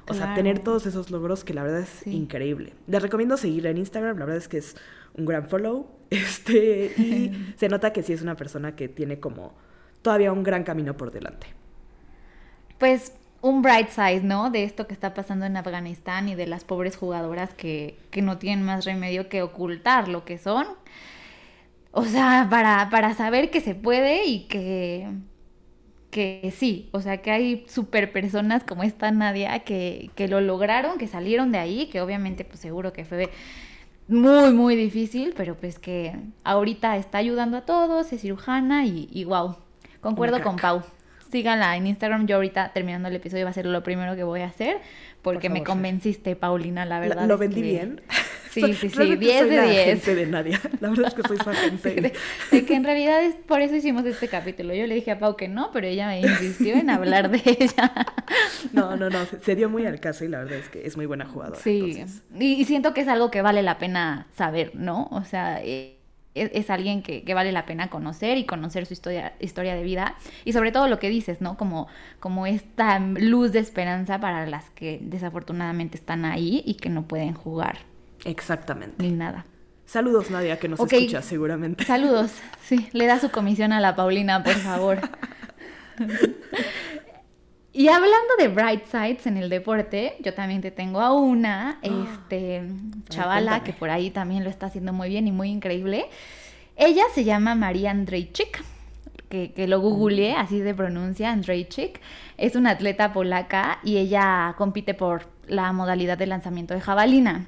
O 0.08 0.14
sea, 0.14 0.34
tener 0.34 0.60
todos 0.60 0.86
esos 0.86 1.10
logros 1.10 1.42
que 1.44 1.52
la 1.52 1.62
verdad 1.64 1.80
es 1.80 1.88
Sí. 1.88 2.10
increíble. 2.12 2.72
Les 2.86 3.02
recomiendo 3.02 3.36
seguirla 3.36 3.70
en 3.70 3.78
Instagram, 3.78 4.16
la 4.18 4.24
verdad 4.24 4.38
es 4.38 4.48
que 4.48 4.58
es 4.58 4.76
un 5.14 5.26
gran 5.26 5.48
follow. 5.48 5.86
Este, 6.10 6.92
y 6.96 7.54
se 7.58 7.68
nota 7.68 7.92
que 7.92 8.02
sí 8.04 8.12
es 8.12 8.22
una 8.22 8.36
persona 8.36 8.76
que 8.76 8.88
tiene 8.88 9.18
como 9.20 9.54
todavía 10.02 10.32
un 10.32 10.44
gran 10.44 10.62
camino 10.62 10.96
por 10.96 11.10
delante. 11.10 11.48
Pues 12.78 13.12
un 13.40 13.62
bright 13.62 13.90
side, 13.90 14.22
¿no? 14.22 14.50
De 14.50 14.64
esto 14.64 14.86
que 14.86 14.94
está 14.94 15.14
pasando 15.14 15.46
en 15.46 15.56
Afganistán 15.56 16.28
y 16.28 16.34
de 16.34 16.46
las 16.46 16.64
pobres 16.64 16.96
jugadoras 16.96 17.54
que, 17.54 17.98
que 18.10 18.22
no 18.22 18.38
tienen 18.38 18.64
más 18.64 18.84
remedio 18.84 19.28
que 19.28 19.42
ocultar 19.42 20.08
lo 20.08 20.24
que 20.24 20.38
son. 20.38 20.66
O 21.92 22.04
sea, 22.04 22.46
para, 22.50 22.90
para 22.90 23.14
saber 23.14 23.50
que 23.50 23.60
se 23.60 23.74
puede 23.74 24.26
y 24.26 24.40
que, 24.48 25.08
que 26.10 26.52
sí, 26.56 26.88
o 26.92 27.00
sea, 27.00 27.18
que 27.22 27.30
hay 27.30 27.64
super 27.68 28.12
personas 28.12 28.64
como 28.64 28.82
esta 28.82 29.10
Nadia 29.10 29.60
que, 29.60 30.10
que 30.14 30.28
lo 30.28 30.40
lograron, 30.40 30.98
que 30.98 31.08
salieron 31.08 31.52
de 31.52 31.58
ahí, 31.58 31.86
que 31.88 32.00
obviamente 32.00 32.44
pues 32.44 32.60
seguro 32.60 32.92
que 32.92 33.04
fue 33.04 33.30
muy, 34.08 34.52
muy 34.52 34.76
difícil, 34.76 35.34
pero 35.36 35.56
pues 35.56 35.78
que 35.78 36.16
ahorita 36.44 36.96
está 36.98 37.18
ayudando 37.18 37.58
a 37.58 37.62
todos, 37.66 38.12
es 38.12 38.22
cirujana 38.22 38.86
y, 38.86 39.08
y 39.12 39.24
wow, 39.24 39.56
concuerdo 40.00 40.42
con. 40.42 40.56
Pau. 40.56 40.82
Síganla 41.36 41.76
en 41.76 41.86
Instagram, 41.86 42.26
yo 42.26 42.36
ahorita 42.36 42.70
terminando 42.72 43.08
el 43.08 43.16
episodio 43.16 43.44
va 43.44 43.50
a 43.50 43.52
ser 43.52 43.66
lo 43.66 43.82
primero 43.82 44.16
que 44.16 44.22
voy 44.24 44.40
a 44.40 44.46
hacer, 44.46 44.78
porque 45.20 45.48
Por 45.50 45.52
me 45.52 45.58
favor, 45.58 45.66
convenciste, 45.66 46.34
Paulina, 46.34 46.86
la 46.86 46.98
verdad. 46.98 47.26
¿Lo 47.26 47.36
vendí 47.36 47.56
que- 47.56 47.62
bien? 47.62 48.00
Sí, 48.50 48.62
sí, 48.72 48.88
sí, 48.88 48.96
realmente 48.96 49.26
10 49.26 49.38
soy 49.40 49.50
de 49.50 49.56
la 49.56 49.62
10. 49.64 49.80
agente 49.82 50.14
de 50.14 50.26
Nadia. 50.28 50.60
La 50.80 50.88
verdad 50.88 51.08
es 51.08 51.12
que 51.14 51.28
soy 51.28 51.36
su 51.36 51.50
agente. 51.50 51.90
De, 52.00 52.12
de 52.52 52.64
que 52.64 52.74
en 52.74 52.84
realidad 52.84 53.22
es 53.22 53.34
por 53.34 53.60
eso 53.60 53.74
hicimos 53.76 54.06
este 54.06 54.28
capítulo. 54.28 54.72
Yo 54.72 54.86
le 54.86 54.94
dije 54.94 55.10
a 55.10 55.18
Pau 55.18 55.36
que 55.36 55.46
no, 55.46 55.70
pero 55.74 55.86
ella 55.86 56.06
me 56.06 56.20
insistió 56.22 56.74
en 56.74 56.88
hablar 56.88 57.28
de 57.30 57.42
ella. 57.44 57.92
No, 58.72 58.96
no, 58.96 59.10
no. 59.10 59.18
se- 59.26 59.54
dio 59.56 59.68
muy 59.68 59.84
al 59.84 60.00
caso 60.00 60.24
y 60.24 60.28
la 60.28 60.38
verdad 60.38 60.56
es 60.56 60.70
que 60.70 60.86
es 60.86 60.96
muy 60.96 61.04
buena 61.04 61.26
jugadora. 61.26 61.60
Sí, 61.60 62.02
y, 62.40 62.52
y 62.54 62.64
siento 62.64 62.94
que 62.94 63.02
es 63.02 63.08
algo 63.08 63.30
que 63.30 63.42
vale 63.42 63.62
la 63.62 63.76
pena 63.76 64.26
saber, 64.34 64.70
¿no? 64.74 65.06
O 65.10 65.22
sea, 65.24 65.60
eh, 65.62 65.95
es, 66.36 66.50
es 66.54 66.70
alguien 66.70 67.02
que, 67.02 67.22
que 67.24 67.34
vale 67.34 67.50
la 67.50 67.66
pena 67.66 67.88
conocer 67.88 68.38
y 68.38 68.44
conocer 68.44 68.86
su 68.86 68.92
historia, 68.92 69.32
historia 69.40 69.74
de 69.74 69.82
vida. 69.82 70.14
Y 70.44 70.52
sobre 70.52 70.70
todo 70.70 70.88
lo 70.88 70.98
que 70.98 71.08
dices, 71.08 71.40
¿no? 71.40 71.56
Como, 71.56 71.88
como 72.20 72.46
esta 72.46 72.98
luz 72.98 73.52
de 73.52 73.58
esperanza 73.58 74.20
para 74.20 74.46
las 74.46 74.70
que 74.70 74.98
desafortunadamente 75.02 75.96
están 75.96 76.24
ahí 76.24 76.62
y 76.64 76.74
que 76.74 76.88
no 76.88 77.02
pueden 77.08 77.34
jugar 77.34 77.78
Exactamente. 78.24 79.02
ni 79.02 79.10
nada. 79.10 79.44
Saludos, 79.86 80.30
Nadia, 80.30 80.58
que 80.58 80.68
nos 80.68 80.80
escucha 80.80 81.22
seguramente. 81.22 81.84
Saludos. 81.84 82.32
Sí, 82.62 82.88
le 82.92 83.06
da 83.06 83.20
su 83.20 83.30
comisión 83.30 83.72
a 83.72 83.80
la 83.80 83.94
Paulina, 83.94 84.42
por 84.42 84.54
favor. 84.54 84.98
Y 87.76 87.88
hablando 87.88 88.36
de 88.38 88.48
bright 88.48 88.86
sides 88.86 89.26
en 89.26 89.36
el 89.36 89.50
deporte, 89.50 90.16
yo 90.20 90.32
también 90.32 90.62
te 90.62 90.70
tengo 90.70 90.98
a 90.98 91.12
una, 91.12 91.78
este, 91.82 92.62
chavala 93.10 93.50
cuéntame. 93.50 93.64
que 93.64 93.72
por 93.74 93.90
ahí 93.90 94.08
también 94.08 94.44
lo 94.44 94.48
está 94.48 94.64
haciendo 94.64 94.94
muy 94.94 95.10
bien 95.10 95.28
y 95.28 95.32
muy 95.32 95.50
increíble. 95.50 96.06
Ella 96.74 97.02
se 97.12 97.24
llama 97.24 97.54
María 97.54 97.90
Andrejczyk, 97.90 98.64
que, 99.28 99.52
que 99.52 99.68
lo 99.68 99.80
googleé, 99.80 100.36
así 100.36 100.62
se 100.62 100.74
pronuncia, 100.74 101.30
Andrejczyk. 101.30 102.00
Es 102.38 102.56
una 102.56 102.70
atleta 102.70 103.12
polaca 103.12 103.78
y 103.84 103.98
ella 103.98 104.54
compite 104.56 104.94
por 104.94 105.28
la 105.46 105.70
modalidad 105.74 106.16
de 106.16 106.28
lanzamiento 106.28 106.72
de 106.72 106.80
jabalina. 106.80 107.44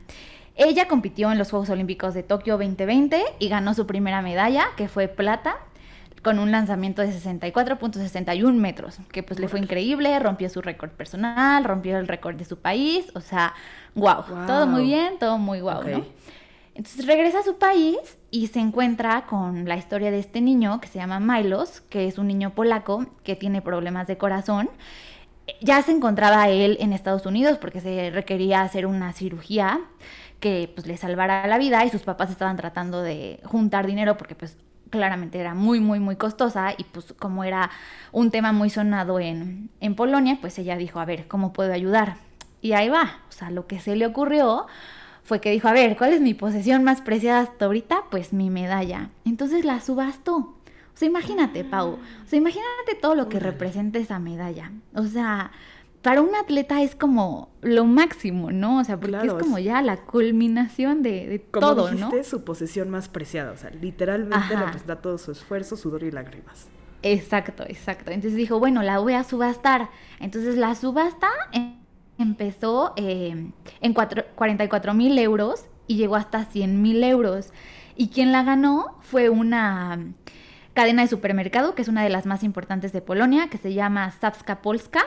Ella 0.56 0.88
compitió 0.88 1.32
en 1.32 1.38
los 1.38 1.50
Juegos 1.50 1.70
Olímpicos 1.70 2.12
de 2.12 2.22
Tokio 2.22 2.58
2020 2.58 3.24
y 3.38 3.48
ganó 3.48 3.72
su 3.72 3.86
primera 3.86 4.20
medalla, 4.20 4.66
que 4.76 4.88
fue 4.88 5.08
plata, 5.08 5.56
con 6.22 6.38
un 6.38 6.50
lanzamiento 6.50 7.02
de 7.02 7.08
64.61 7.08 8.52
metros, 8.54 8.98
que 9.12 9.22
pues 9.22 9.38
le 9.40 9.48
fue 9.48 9.60
increíble, 9.60 10.18
rompió 10.18 10.48
su 10.48 10.60
récord 10.60 10.90
personal, 10.90 11.64
rompió 11.64 11.98
el 11.98 12.08
récord 12.08 12.36
de 12.36 12.44
su 12.44 12.58
país, 12.58 13.10
o 13.14 13.20
sea, 13.20 13.54
wow, 13.94 14.24
todo 14.46 14.66
muy 14.66 14.84
bien, 14.84 15.18
todo 15.18 15.38
muy 15.38 15.60
Ok. 15.60 15.86
¿no? 15.86 16.04
Entonces 16.74 17.06
regresa 17.06 17.40
a 17.40 17.42
su 17.42 17.58
país 17.58 17.98
y 18.30 18.46
se 18.46 18.60
encuentra 18.60 19.26
con 19.26 19.68
la 19.68 19.76
historia 19.76 20.12
de 20.12 20.20
este 20.20 20.40
niño 20.40 20.80
que 20.80 20.86
se 20.86 21.00
llama 21.00 21.18
Milos, 21.18 21.80
que 21.80 22.06
es 22.06 22.18
un 22.18 22.28
niño 22.28 22.54
polaco 22.54 23.04
que 23.24 23.34
tiene 23.34 23.60
problemas 23.62 24.06
de 24.06 24.16
corazón. 24.16 24.70
Ya 25.60 25.82
se 25.82 25.90
encontraba 25.90 26.48
él 26.48 26.76
en 26.80 26.92
Estados 26.92 27.26
Unidos 27.26 27.58
porque 27.58 27.80
se 27.80 28.10
requería 28.10 28.62
hacer 28.62 28.86
una 28.86 29.12
cirugía 29.12 29.80
que 30.38 30.70
pues 30.72 30.86
le 30.86 30.96
salvara 30.96 31.48
la 31.48 31.58
vida 31.58 31.84
y 31.84 31.90
sus 31.90 32.02
papás 32.02 32.30
estaban 32.30 32.56
tratando 32.56 33.02
de 33.02 33.40
juntar 33.44 33.86
dinero 33.86 34.16
porque 34.16 34.36
pues 34.36 34.56
claramente 34.90 35.38
era 35.38 35.54
muy, 35.54 35.80
muy, 35.80 36.00
muy 36.00 36.16
costosa 36.16 36.74
y 36.76 36.84
pues 36.84 37.14
como 37.18 37.44
era 37.44 37.70
un 38.12 38.30
tema 38.30 38.52
muy 38.52 38.70
sonado 38.70 39.20
en, 39.20 39.70
en 39.80 39.94
Polonia, 39.94 40.38
pues 40.40 40.58
ella 40.58 40.76
dijo, 40.76 41.00
a 41.00 41.04
ver, 41.04 41.28
¿cómo 41.28 41.52
puedo 41.52 41.72
ayudar? 41.72 42.16
Y 42.60 42.72
ahí 42.72 42.88
va, 42.88 43.18
o 43.28 43.32
sea, 43.32 43.50
lo 43.50 43.66
que 43.66 43.80
se 43.80 43.96
le 43.96 44.06
ocurrió 44.06 44.66
fue 45.22 45.40
que 45.40 45.50
dijo, 45.50 45.68
a 45.68 45.72
ver, 45.72 45.96
¿cuál 45.96 46.12
es 46.14 46.20
mi 46.20 46.32
posesión 46.32 46.84
más 46.84 47.02
preciada 47.02 47.40
hasta 47.40 47.66
ahorita? 47.66 48.04
Pues 48.10 48.32
mi 48.32 48.48
medalla. 48.48 49.10
Entonces 49.26 49.64
la 49.64 49.80
subastó. 49.80 50.36
O 50.36 50.96
sea, 50.98 51.06
imagínate, 51.06 51.64
Pau. 51.64 51.98
O 52.24 52.26
sea, 52.26 52.38
imagínate 52.38 52.94
todo 53.00 53.14
lo 53.14 53.28
que 53.28 53.38
representa 53.38 53.98
esa 53.98 54.18
medalla. 54.18 54.72
O 54.94 55.04
sea, 55.04 55.52
para 56.02 56.22
un 56.22 56.34
atleta 56.36 56.82
es 56.82 56.94
como 56.94 57.50
lo 57.60 57.84
máximo, 57.84 58.50
¿no? 58.52 58.78
O 58.78 58.84
sea, 58.84 58.96
porque 58.96 59.12
Claro, 59.18 59.36
es 59.38 59.42
como 59.42 59.58
ya 59.58 59.82
la 59.82 59.96
culminación 59.96 61.02
de, 61.02 61.26
de 61.26 61.40
Como 61.50 61.66
todo, 61.66 61.90
dijiste, 61.90 62.16
¿no? 62.18 62.24
su 62.24 62.44
posesión 62.44 62.88
más 62.90 63.08
preciada. 63.08 63.52
O 63.52 63.56
sea, 63.56 63.70
literalmente 63.70 64.36
Ajá. 64.36 64.64
representa 64.66 65.00
todo 65.00 65.18
su 65.18 65.32
esfuerzo, 65.32 65.76
sudor 65.76 66.02
y 66.04 66.10
lágrimas. 66.10 66.68
Exacto, 67.02 67.64
exacto. 67.66 68.10
Entonces 68.10 68.36
dijo, 68.36 68.58
bueno, 68.58 68.82
la 68.82 68.98
voy 68.98 69.14
a 69.14 69.24
subastar. 69.24 69.90
Entonces 70.20 70.56
la 70.56 70.74
subasta 70.74 71.28
em- 71.52 71.76
empezó 72.18 72.92
eh, 72.96 73.50
en 73.80 73.92
cuatro- 73.94 74.24
44 74.34 74.94
mil 74.94 75.16
euros 75.18 75.66
y 75.86 75.96
llegó 75.96 76.16
hasta 76.16 76.44
100 76.44 76.80
mil 76.82 77.02
euros. 77.04 77.52
Y 77.96 78.08
quien 78.08 78.32
la 78.32 78.42
ganó 78.44 78.98
fue 79.00 79.28
una 79.30 79.98
cadena 80.74 81.02
de 81.02 81.08
supermercado, 81.08 81.74
que 81.74 81.82
es 81.82 81.88
una 81.88 82.02
de 82.04 82.08
las 82.10 82.24
más 82.26 82.44
importantes 82.44 82.92
de 82.92 83.00
Polonia, 83.00 83.48
que 83.48 83.58
se 83.58 83.72
llama 83.74 84.10
Sapska 84.12 84.62
Polska. 84.62 85.00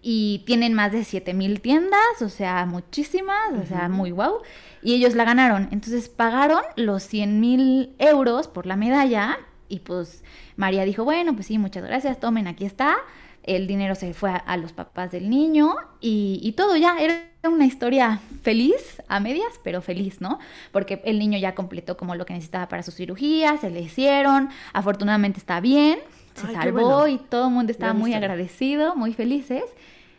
Y 0.00 0.44
tienen 0.46 0.74
más 0.74 0.92
de 0.92 1.04
7 1.04 1.34
mil 1.34 1.60
tiendas, 1.60 2.22
o 2.22 2.28
sea, 2.28 2.66
muchísimas, 2.66 3.52
o 3.60 3.66
sea, 3.66 3.88
muy 3.88 4.10
guau. 4.10 4.42
Y 4.82 4.94
ellos 4.94 5.14
la 5.14 5.24
ganaron. 5.24 5.68
Entonces 5.72 6.08
pagaron 6.08 6.62
los 6.76 7.02
100 7.02 7.40
mil 7.40 7.94
euros 7.98 8.48
por 8.48 8.66
la 8.66 8.76
medalla. 8.76 9.38
Y 9.68 9.80
pues 9.80 10.22
María 10.56 10.84
dijo, 10.84 11.04
bueno, 11.04 11.34
pues 11.34 11.46
sí, 11.46 11.58
muchas 11.58 11.84
gracias, 11.84 12.20
tomen, 12.20 12.46
aquí 12.46 12.64
está. 12.64 12.96
El 13.42 13.66
dinero 13.66 13.94
se 13.94 14.14
fue 14.14 14.30
a, 14.30 14.36
a 14.36 14.56
los 14.56 14.72
papás 14.72 15.10
del 15.10 15.30
niño 15.30 15.74
y, 16.00 16.38
y 16.42 16.52
todo 16.52 16.76
ya. 16.76 16.96
Era 16.98 17.28
una 17.44 17.66
historia 17.66 18.20
feliz, 18.42 19.02
a 19.08 19.20
medias, 19.20 19.60
pero 19.62 19.80
feliz, 19.80 20.20
¿no? 20.20 20.38
Porque 20.72 21.00
el 21.04 21.18
niño 21.18 21.38
ya 21.38 21.54
completó 21.54 21.96
como 21.96 22.14
lo 22.14 22.26
que 22.26 22.34
necesitaba 22.34 22.68
para 22.68 22.82
su 22.82 22.90
cirugía, 22.90 23.56
se 23.58 23.70
le 23.70 23.80
hicieron, 23.80 24.48
afortunadamente 24.72 25.38
está 25.38 25.60
bien, 25.60 25.98
se 26.38 26.46
Ay, 26.48 26.54
salvó 26.54 26.80
bueno. 27.00 27.08
y 27.08 27.18
todo 27.18 27.48
el 27.48 27.54
mundo 27.54 27.72
estaba 27.72 27.92
muy 27.92 28.14
agradecido, 28.14 28.96
muy 28.96 29.12
felices. 29.14 29.64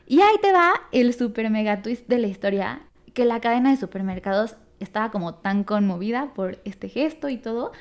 Y 0.07 0.21
ahí 0.21 0.35
te 0.41 0.51
va 0.51 0.73
el 0.91 1.13
super 1.13 1.49
mega 1.49 1.81
twist 1.81 2.07
de 2.07 2.17
la 2.19 2.27
historia, 2.27 2.81
que 3.13 3.25
la 3.25 3.39
cadena 3.41 3.71
de 3.71 3.77
supermercados 3.77 4.55
estaba 4.79 5.11
como 5.11 5.35
tan 5.35 5.63
conmovida 5.63 6.33
por 6.33 6.59
este 6.65 6.89
gesto 6.89 7.29
y 7.29 7.37
todo, 7.37 7.71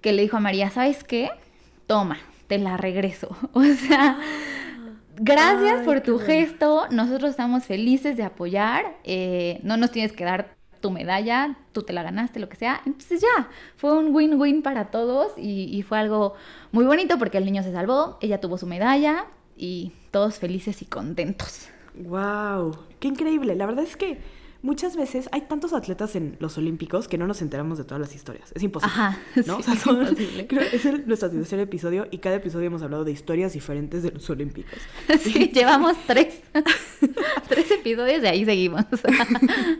que 0.00 0.12
le 0.12 0.22
dijo 0.22 0.36
a 0.36 0.40
María, 0.40 0.70
¿sabes 0.70 1.04
qué? 1.04 1.30
Toma, 1.86 2.18
te 2.48 2.58
la 2.58 2.76
regreso. 2.76 3.36
O 3.52 3.62
sea, 3.64 4.18
gracias 5.16 5.80
Ay, 5.80 5.84
por 5.84 6.00
tu 6.00 6.14
bueno. 6.14 6.26
gesto, 6.26 6.86
nosotros 6.90 7.30
estamos 7.30 7.64
felices 7.64 8.16
de 8.16 8.24
apoyar, 8.24 8.96
eh, 9.04 9.60
no 9.62 9.76
nos 9.76 9.90
tienes 9.90 10.12
que 10.12 10.24
dar 10.24 10.56
tu 10.80 10.90
medalla, 10.90 11.56
tú 11.72 11.82
te 11.82 11.92
la 11.92 12.02
ganaste, 12.02 12.40
lo 12.40 12.48
que 12.48 12.56
sea. 12.56 12.80
Entonces 12.86 13.20
ya, 13.20 13.48
fue 13.76 13.96
un 13.96 14.14
win-win 14.14 14.62
para 14.62 14.90
todos 14.90 15.32
y, 15.36 15.64
y 15.76 15.82
fue 15.82 15.98
algo 15.98 16.34
muy 16.72 16.84
bonito 16.84 17.18
porque 17.18 17.38
el 17.38 17.44
niño 17.44 17.62
se 17.62 17.72
salvó, 17.72 18.18
ella 18.20 18.40
tuvo 18.40 18.58
su 18.58 18.66
medalla 18.66 19.26
y 19.56 19.92
todos 20.10 20.38
felices 20.38 20.82
y 20.82 20.84
contentos. 20.84 21.68
¡Wow! 21.94 22.76
¡Qué 23.00 23.08
increíble! 23.08 23.54
La 23.54 23.66
verdad 23.66 23.84
es 23.84 23.96
que 23.96 24.18
muchas 24.66 24.96
veces 24.96 25.28
hay 25.32 25.42
tantos 25.42 25.72
atletas 25.72 26.16
en 26.16 26.36
los 26.40 26.58
Olímpicos 26.58 27.08
que 27.08 27.16
no 27.16 27.26
nos 27.26 27.40
enteramos 27.40 27.78
de 27.78 27.84
todas 27.84 28.00
las 28.00 28.14
historias. 28.14 28.50
Es 28.54 28.62
imposible. 28.62 28.92
Ajá, 28.94 29.18
¿no? 29.36 29.42
sí, 29.42 29.50
O 29.60 29.62
sea, 29.62 29.74
es 29.74 29.80
son- 29.80 30.00
imposible. 30.02 30.46
creo 30.48 30.68
que 30.70 30.76
es 30.76 30.84
el- 30.84 31.06
nuestro 31.06 31.30
tercer 31.30 31.60
episodio 31.60 32.06
y 32.10 32.18
cada 32.18 32.36
episodio 32.36 32.66
hemos 32.66 32.82
hablado 32.82 33.04
de 33.04 33.12
historias 33.12 33.52
diferentes 33.54 34.02
de 34.02 34.10
los 34.10 34.28
Olímpicos. 34.28 34.78
Sí, 35.20 35.50
llevamos 35.54 35.96
tres, 36.06 36.40
tres 37.48 37.70
episodios 37.70 38.22
y 38.22 38.26
ahí 38.26 38.44
seguimos. 38.44 38.84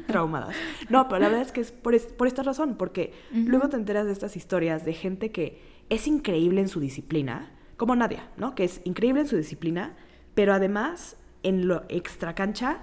traumadas. 0.06 0.54
No, 0.88 1.08
pero 1.08 1.20
la 1.20 1.28
verdad 1.28 1.44
es 1.46 1.52
que 1.52 1.60
es 1.60 1.72
por, 1.72 1.94
es- 1.94 2.06
por 2.06 2.26
esta 2.26 2.42
razón, 2.42 2.76
porque 2.76 3.12
luego 3.32 3.68
te 3.68 3.76
enteras 3.76 4.06
de 4.06 4.12
estas 4.12 4.36
historias 4.36 4.84
de 4.84 4.92
gente 4.94 5.30
que 5.32 5.60
es 5.88 6.06
increíble 6.06 6.60
en 6.60 6.68
su 6.68 6.80
disciplina, 6.80 7.52
como 7.76 7.94
Nadia, 7.96 8.28
¿no? 8.36 8.54
Que 8.54 8.64
es 8.64 8.80
increíble 8.84 9.20
en 9.22 9.26
su 9.28 9.36
disciplina, 9.36 9.96
pero 10.34 10.54
además 10.54 11.16
en 11.42 11.68
lo 11.68 11.84
extra 11.88 12.34
cancha 12.34 12.80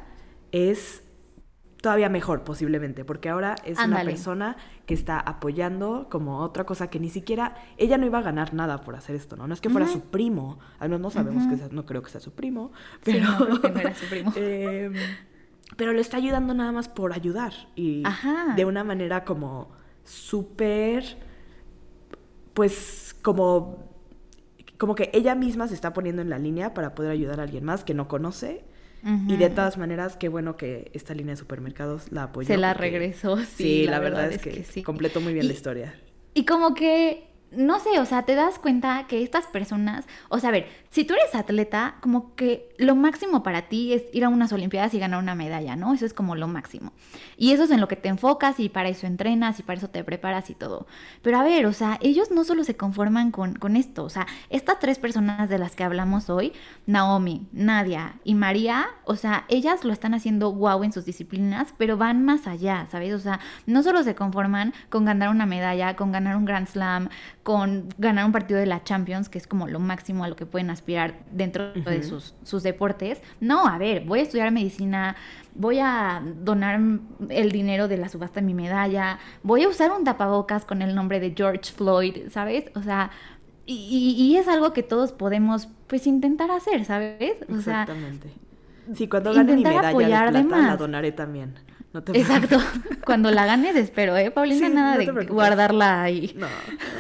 es 0.52 1.04
todavía 1.84 2.08
mejor 2.08 2.46
posiblemente, 2.46 3.04
porque 3.04 3.28
ahora 3.28 3.56
es 3.66 3.78
una 3.78 4.04
persona 4.04 4.56
que 4.86 4.94
está 4.94 5.20
apoyando 5.20 6.08
como 6.10 6.40
otra 6.40 6.66
cosa 6.66 6.90
que 6.90 6.98
ni 6.98 7.10
siquiera 7.10 7.56
ella 7.76 7.98
no 7.98 8.06
iba 8.06 8.20
a 8.20 8.22
ganar 8.22 8.54
nada 8.54 8.80
por 8.80 8.96
hacer 8.96 9.18
esto, 9.18 9.36
¿no? 9.36 9.48
No 9.48 9.54
es 9.54 9.60
que 9.60 9.70
fuera 9.70 9.86
su 9.86 10.00
primo, 10.00 10.60
al 10.80 10.88
menos 10.88 11.02
no 11.02 11.10
sabemos 11.10 11.46
que 11.46 11.58
sea, 11.58 11.68
no 11.72 11.86
creo 11.86 12.02
que 12.02 12.10
sea 12.10 12.22
su 12.22 12.32
primo, 12.32 12.72
Sí, 13.04 13.12
pero 13.12 13.50
no, 13.50 13.60
que 13.60 13.70
no 13.70 13.80
era 13.82 13.94
su 13.94 14.06
primo. 14.06 14.32
Em, 14.38 14.94
pero 15.76 15.92
le 15.92 16.00
está 16.00 16.16
ayudando 16.16 16.54
nada 16.54 16.72
más 16.72 16.88
por 16.88 17.12
ayudar 17.12 17.52
y 17.76 18.04
Ajá. 18.06 18.54
de 18.56 18.64
una 18.64 18.86
manera 18.86 19.26
como 19.26 19.70
súper, 20.06 21.18
pues 22.54 23.14
como, 23.22 23.92
como 24.78 24.96
que 24.96 25.10
ella 25.12 25.36
misma 25.36 25.68
se 25.68 25.74
está 25.74 25.92
poniendo 25.92 26.22
en 26.22 26.30
la 26.30 26.40
línea 26.40 26.74
para 26.74 26.96
poder 26.96 27.12
ayudar 27.12 27.42
a 27.42 27.44
alguien 27.44 27.66
más 27.66 27.84
que 27.84 27.94
no 27.94 28.08
conoce. 28.08 28.64
Y 29.28 29.36
de 29.38 29.50
todas 29.50 29.78
maneras, 29.78 30.16
qué 30.16 30.30
bueno 30.30 30.56
que 30.56 30.90
esta 30.94 31.14
línea 31.14 31.34
de 31.34 31.38
supermercados 31.38 32.12
la 32.12 32.24
apoyó. 32.24 32.48
Se 32.48 32.58
la 32.58 32.74
porque- 32.74 32.90
regresó, 32.90 33.38
sí, 33.38 33.46
Sí, 33.58 33.84
la, 33.86 33.92
la 33.94 34.00
verdad, 34.00 34.22
verdad 34.24 34.32
es, 34.32 34.38
es 34.38 34.42
que, 34.54 34.62
que 34.62 34.64
sí. 34.64 34.82
completó 34.84 35.20
muy 35.20 35.34
bien 35.34 35.48
la 35.48 35.54
historia. 35.54 35.94
Y 36.34 36.46
como 36.46 36.74
que, 36.74 37.28
no 37.56 37.80
sé, 37.80 38.00
o 38.00 38.06
sea, 38.06 38.24
te 38.24 38.36
das 38.36 38.60
cuenta 38.60 39.06
que 39.08 39.24
estas 39.24 39.48
personas, 39.48 40.06
o 40.30 40.40
sea, 40.40 40.50
a 40.50 40.52
ver, 40.52 40.68
si 40.90 41.04
tú 41.06 41.14
eres 41.14 41.34
atleta, 41.36 41.96
como 42.02 42.36
que 42.36 42.70
lo 42.78 42.96
máximo 42.96 43.44
para 43.44 43.64
ti 43.64 43.94
es 43.94 44.04
ir 44.14 44.26
a 44.26 44.30
unas 44.30 44.54
Olimpiadas 44.54 44.94
y 44.94 45.00
ganar 45.00 45.20
una 45.20 45.36
medalla, 45.36 45.76
¿no? 45.76 45.94
Eso 45.94 46.06
es 46.06 46.14
como 46.14 46.36
lo 46.36 46.48
máximo. 46.48 46.94
Y 47.38 47.52
eso 47.52 47.64
es 47.64 47.72
en 47.72 47.82
lo 47.82 47.88
que 47.88 47.96
te 47.96 48.10
enfocas 48.10 48.60
y 48.60 48.70
para 48.70 48.90
eso 48.90 49.08
entrenas 49.08 49.60
y 49.60 49.64
para 49.64 49.78
eso 49.78 49.90
te 49.90 50.04
preparas 50.04 50.50
y 50.50 50.56
todo. 50.56 50.86
Pero 51.22 51.40
a 51.40 51.44
ver, 51.44 51.66
o 51.66 51.74
sea, 51.74 51.98
ellos 52.02 52.32
no 52.32 52.44
solo 52.44 52.64
se 52.64 52.76
conforman 52.76 53.32
con, 53.32 53.56
con 53.56 53.76
esto, 53.76 54.04
o 54.04 54.10
sea, 54.10 54.28
estas 54.50 54.80
tres 54.80 55.00
personas 55.00 55.50
de 55.50 55.58
las 55.58 55.76
que 55.76 55.84
hablamos 55.84 56.30
hoy, 56.30 56.54
Naomi, 56.86 57.48
Nadia 57.52 58.16
y 58.24 58.36
María, 58.36 58.88
o 59.06 59.16
sea, 59.16 59.46
ellas 59.50 59.84
lo 59.84 59.94
están 59.94 60.14
haciendo 60.14 60.50
guau 60.50 60.84
en 60.84 60.92
sus 60.92 61.06
disciplinas, 61.06 61.74
pero 61.78 61.98
van 61.98 62.24
más 62.24 62.48
allá, 62.48 62.88
¿sabes? 62.92 63.14
O 63.14 63.20
sea, 63.20 63.40
no 63.66 63.84
solo 63.84 64.04
se 64.04 64.16
conforman 64.16 64.74
con 64.90 65.06
ganar 65.06 65.30
una 65.30 65.46
medalla, 65.46 65.96
con 65.96 66.12
ganar 66.12 66.36
un 66.36 66.46
Grand 66.46 66.68
Slam, 66.68 67.10
con 67.44 67.90
ganar 67.98 68.26
un 68.26 68.32
partido 68.32 68.60
de 68.60 68.66
la 68.66 68.84
Champions, 68.84 69.28
que 69.28 69.38
es 69.38 69.48
como 69.48 69.68
lo 69.68 69.80
máximo 69.80 70.24
a 70.24 70.30
lo 70.30 70.36
que 70.36 70.46
pueden 70.46 70.70
aspirar 70.70 71.20
dentro 71.32 71.74
de 71.74 72.02
sus, 72.04 72.34
sus 72.44 72.64
deportes. 72.64 73.22
No, 73.42 73.68
a 73.68 73.78
ver, 73.78 74.06
voy 74.06 74.20
a 74.20 74.22
estudiar 74.24 74.52
medicina, 74.52 75.18
voy 75.54 75.80
a 75.80 76.24
donar 76.42 76.80
el 77.30 77.52
dinero 77.52 77.90
de 77.90 77.98
la 77.98 78.08
subasta 78.08 78.40
de 78.40 78.46
mi 78.46 78.54
medalla, 78.54 79.20
voy 79.44 79.64
a 79.64 79.68
usar 79.68 79.92
un 79.92 80.06
tapabocas 80.06 80.64
con 80.64 80.82
el 80.82 80.96
nombre 80.96 81.20
de 81.20 81.34
George 81.36 81.72
Floyd, 81.74 82.30
¿sabes? 82.30 82.72
O 82.76 82.82
sea, 82.82 83.12
y, 83.66 84.36
es 84.38 84.48
algo 84.48 84.74
que 84.74 84.84
todos 84.84 85.12
podemos, 85.12 85.68
pues, 85.88 86.08
intentar 86.08 86.52
hacer, 86.52 86.84
¿sabes? 86.86 87.38
O 87.50 87.62
sea, 87.62 87.84
Exactamente. 87.84 88.30
Sí, 88.94 89.08
cuando 89.08 89.34
gane 89.34 89.56
mi 89.56 89.64
medalla 89.64 89.82
de 89.82 89.88
apoyar 89.88 90.34
de 90.34 90.44
plata, 90.44 90.68
la 90.68 90.78
donaré 90.78 91.12
también. 91.12 91.56
No 91.94 92.02
te 92.04 92.18
exacto. 92.18 92.58
Cuando 93.06 93.30
la 93.32 93.46
ganes, 93.46 93.76
espero, 93.76 94.18
¿eh, 94.18 94.32
Paulina? 94.32 94.68
Sí, 94.68 94.74
Nada 94.74 94.98
no 95.06 95.14
de 95.14 95.26
guardarla 95.26 96.02
ahí. 96.04 96.34
No, 96.36 96.48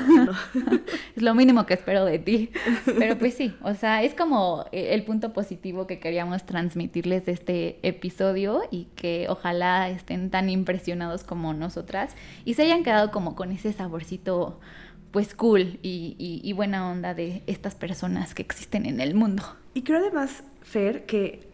no, 0.07 0.25
no. 0.53 0.79
Es 1.15 1.23
lo 1.23 1.33
mínimo 1.33 1.65
que 1.65 1.73
espero 1.73 2.05
de 2.05 2.19
ti. 2.19 2.51
Pero 2.85 3.17
pues 3.17 3.33
sí, 3.33 3.55
o 3.63 3.73
sea, 3.73 4.03
es 4.03 4.13
como 4.13 4.65
eh, 4.71 4.89
el 4.93 5.03
punto 5.03 5.33
positivo 5.33 5.87
que 5.87 5.99
queríamos 5.99 6.45
transmitirles 6.45 7.25
de 7.25 7.31
este 7.31 7.79
episodio 7.87 8.61
y 8.69 8.85
que 8.95 9.25
ojalá 9.29 9.89
estén 9.89 10.29
tan 10.29 10.49
impresionados 10.49 11.23
como 11.23 11.53
nosotras 11.53 12.15
y 12.45 12.53
se 12.53 12.63
hayan 12.63 12.83
quedado 12.83 13.09
como 13.11 13.35
con 13.35 13.51
ese 13.51 13.73
saborcito 13.73 14.59
pues 15.11 15.35
cool 15.35 15.79
y, 15.83 16.15
y- 16.17 16.41
y 16.43 16.53
buena 16.53 16.89
onda 16.89 17.13
de 17.13 17.43
estas 17.47 17.75
personas 17.75 18.33
que 18.33 18.41
existen 18.41 18.85
en 18.85 18.99
el 18.99 19.13
mundo. 19.15 19.43
Y 19.75 19.83
creo 19.83 19.99
además, 19.99 20.43
Fer, 20.63 21.05
que 21.05 21.52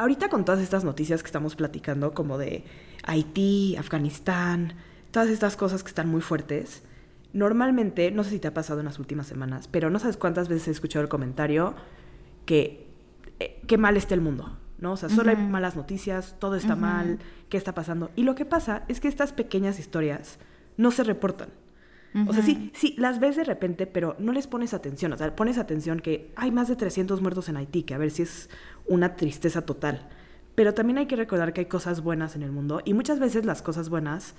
ahorita 0.00 0.30
con 0.30 0.46
todas 0.46 0.62
estas 0.62 0.82
noticias 0.82 1.22
que 1.22 1.26
estamos 1.26 1.56
platicando, 1.56 2.14
como 2.14 2.38
de 2.38 2.64
Haití, 3.04 3.76
Afganistán, 3.76 4.72
todas 5.10 5.28
estas 5.28 5.56
cosas 5.56 5.82
que 5.82 5.88
están 5.88 6.08
muy 6.08 6.22
fuertes, 6.22 6.82
normalmente, 7.34 8.10
no 8.10 8.24
sé 8.24 8.30
si 8.30 8.38
te 8.38 8.48
ha 8.48 8.54
pasado 8.54 8.80
en 8.80 8.86
las 8.86 8.98
últimas 8.98 9.26
semanas, 9.26 9.68
pero 9.68 9.90
no 9.90 9.98
sabes 9.98 10.16
cuántas 10.16 10.48
veces 10.48 10.68
he 10.68 10.70
escuchado 10.70 11.02
el 11.02 11.10
comentario 11.10 11.74
que 12.46 12.88
eh, 13.40 13.60
qué 13.66 13.76
mal 13.76 13.98
está 13.98 14.14
el 14.14 14.22
mundo, 14.22 14.56
¿no? 14.78 14.92
O 14.92 14.96
sea, 14.96 15.10
solo 15.10 15.30
hay 15.30 15.36
malas 15.36 15.76
noticias, 15.76 16.34
todo 16.38 16.56
está 16.56 16.76
mal, 16.76 17.18
¿qué 17.50 17.58
está 17.58 17.74
pasando? 17.74 18.10
Y 18.16 18.22
lo 18.22 18.34
que 18.34 18.46
pasa 18.46 18.84
es 18.88 19.00
que 19.00 19.08
estas 19.08 19.34
pequeñas 19.34 19.78
historias 19.78 20.38
no 20.78 20.92
se 20.92 21.04
reportan. 21.04 21.50
O 22.26 22.32
sea, 22.32 22.42
sí, 22.42 22.72
sí, 22.74 22.94
las 22.98 23.20
ves 23.20 23.36
de 23.36 23.44
repente, 23.44 23.86
pero 23.86 24.16
no 24.18 24.32
les 24.32 24.46
pones 24.46 24.74
atención. 24.74 25.12
O 25.12 25.16
sea, 25.16 25.34
pones 25.36 25.58
atención 25.58 26.00
que 26.00 26.32
hay 26.34 26.50
más 26.50 26.68
de 26.68 26.76
300 26.76 27.20
muertos 27.20 27.48
en 27.48 27.56
Haití, 27.56 27.84
que 27.84 27.94
a 27.94 27.98
ver 27.98 28.10
si 28.10 28.22
es 28.22 28.50
una 28.86 29.14
tristeza 29.14 29.62
total. 29.62 30.08
Pero 30.56 30.74
también 30.74 30.98
hay 30.98 31.06
que 31.06 31.16
recordar 31.16 31.52
que 31.52 31.60
hay 31.60 31.66
cosas 31.66 32.02
buenas 32.02 32.34
en 32.34 32.42
el 32.42 32.50
mundo 32.50 32.82
y 32.84 32.94
muchas 32.94 33.20
veces 33.20 33.44
las 33.44 33.62
cosas 33.62 33.88
buenas 33.88 34.34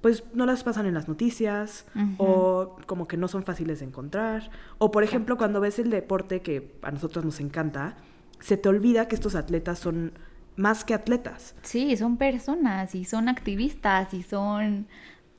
pues 0.00 0.24
no 0.34 0.46
las 0.46 0.62
pasan 0.62 0.86
en 0.86 0.94
las 0.94 1.08
noticias 1.08 1.86
o 2.18 2.76
como 2.86 3.08
que 3.08 3.16
no 3.16 3.28
son 3.28 3.42
fáciles 3.42 3.80
de 3.80 3.86
encontrar. 3.86 4.50
O 4.78 4.90
por 4.90 5.02
ejemplo, 5.02 5.36
cuando 5.36 5.60
ves 5.60 5.78
el 5.78 5.90
deporte 5.90 6.42
que 6.42 6.76
a 6.82 6.90
nosotros 6.90 7.24
nos 7.24 7.40
encanta, 7.40 7.96
se 8.38 8.56
te 8.56 8.68
olvida 8.68 9.08
que 9.08 9.14
estos 9.14 9.34
atletas 9.34 9.78
son 9.78 10.12
más 10.56 10.84
que 10.84 10.94
atletas. 10.94 11.54
Sí, 11.62 11.96
son 11.96 12.16
personas 12.16 12.94
y 12.94 13.04
son 13.04 13.28
activistas 13.28 14.14
y 14.14 14.22
son 14.22 14.86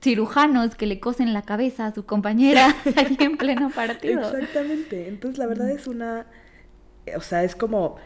cirujanos 0.01 0.75
que 0.75 0.85
le 0.85 0.99
cosen 0.99 1.33
la 1.33 1.41
cabeza 1.41 1.87
a 1.87 1.93
su 1.93 2.05
compañera 2.05 2.75
ahí 2.95 3.17
en 3.19 3.37
pleno 3.37 3.69
partido. 3.69 4.21
Exactamente. 4.21 5.07
Entonces, 5.07 5.37
la 5.37 5.47
verdad 5.47 5.69
es 5.69 5.87
una. 5.87 6.27
O 7.15 7.21
sea, 7.21 7.43
es 7.43 7.55
como 7.55 7.97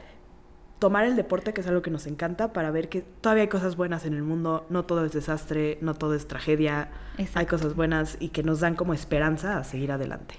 tomar 0.80 1.06
el 1.06 1.16
deporte, 1.16 1.54
que 1.54 1.62
es 1.62 1.68
algo 1.68 1.82
que 1.82 1.92
nos 1.92 2.08
encanta, 2.08 2.54
para 2.54 2.72
ver 2.72 2.90
que 2.90 3.02
todavía 3.02 3.44
hay 3.44 3.50
cosas 3.50 3.76
buenas 3.76 4.06
en 4.06 4.14
el 4.14 4.24
mundo. 4.24 4.66
No 4.70 4.86
todo 4.86 5.06
es 5.06 5.12
desastre, 5.12 5.78
no 5.82 5.94
todo 5.94 6.16
es 6.16 6.28
tragedia. 6.28 6.90
Hay 7.36 7.46
cosas 7.46 7.76
buenas 7.76 8.18
y 8.20 8.30
que 8.30 8.42
nos 8.44 8.62
dan 8.62 8.76
como 8.76 8.94
esperanza 8.94 9.58
a 9.58 9.64
seguir 9.64 9.92
adelante. 9.92 10.36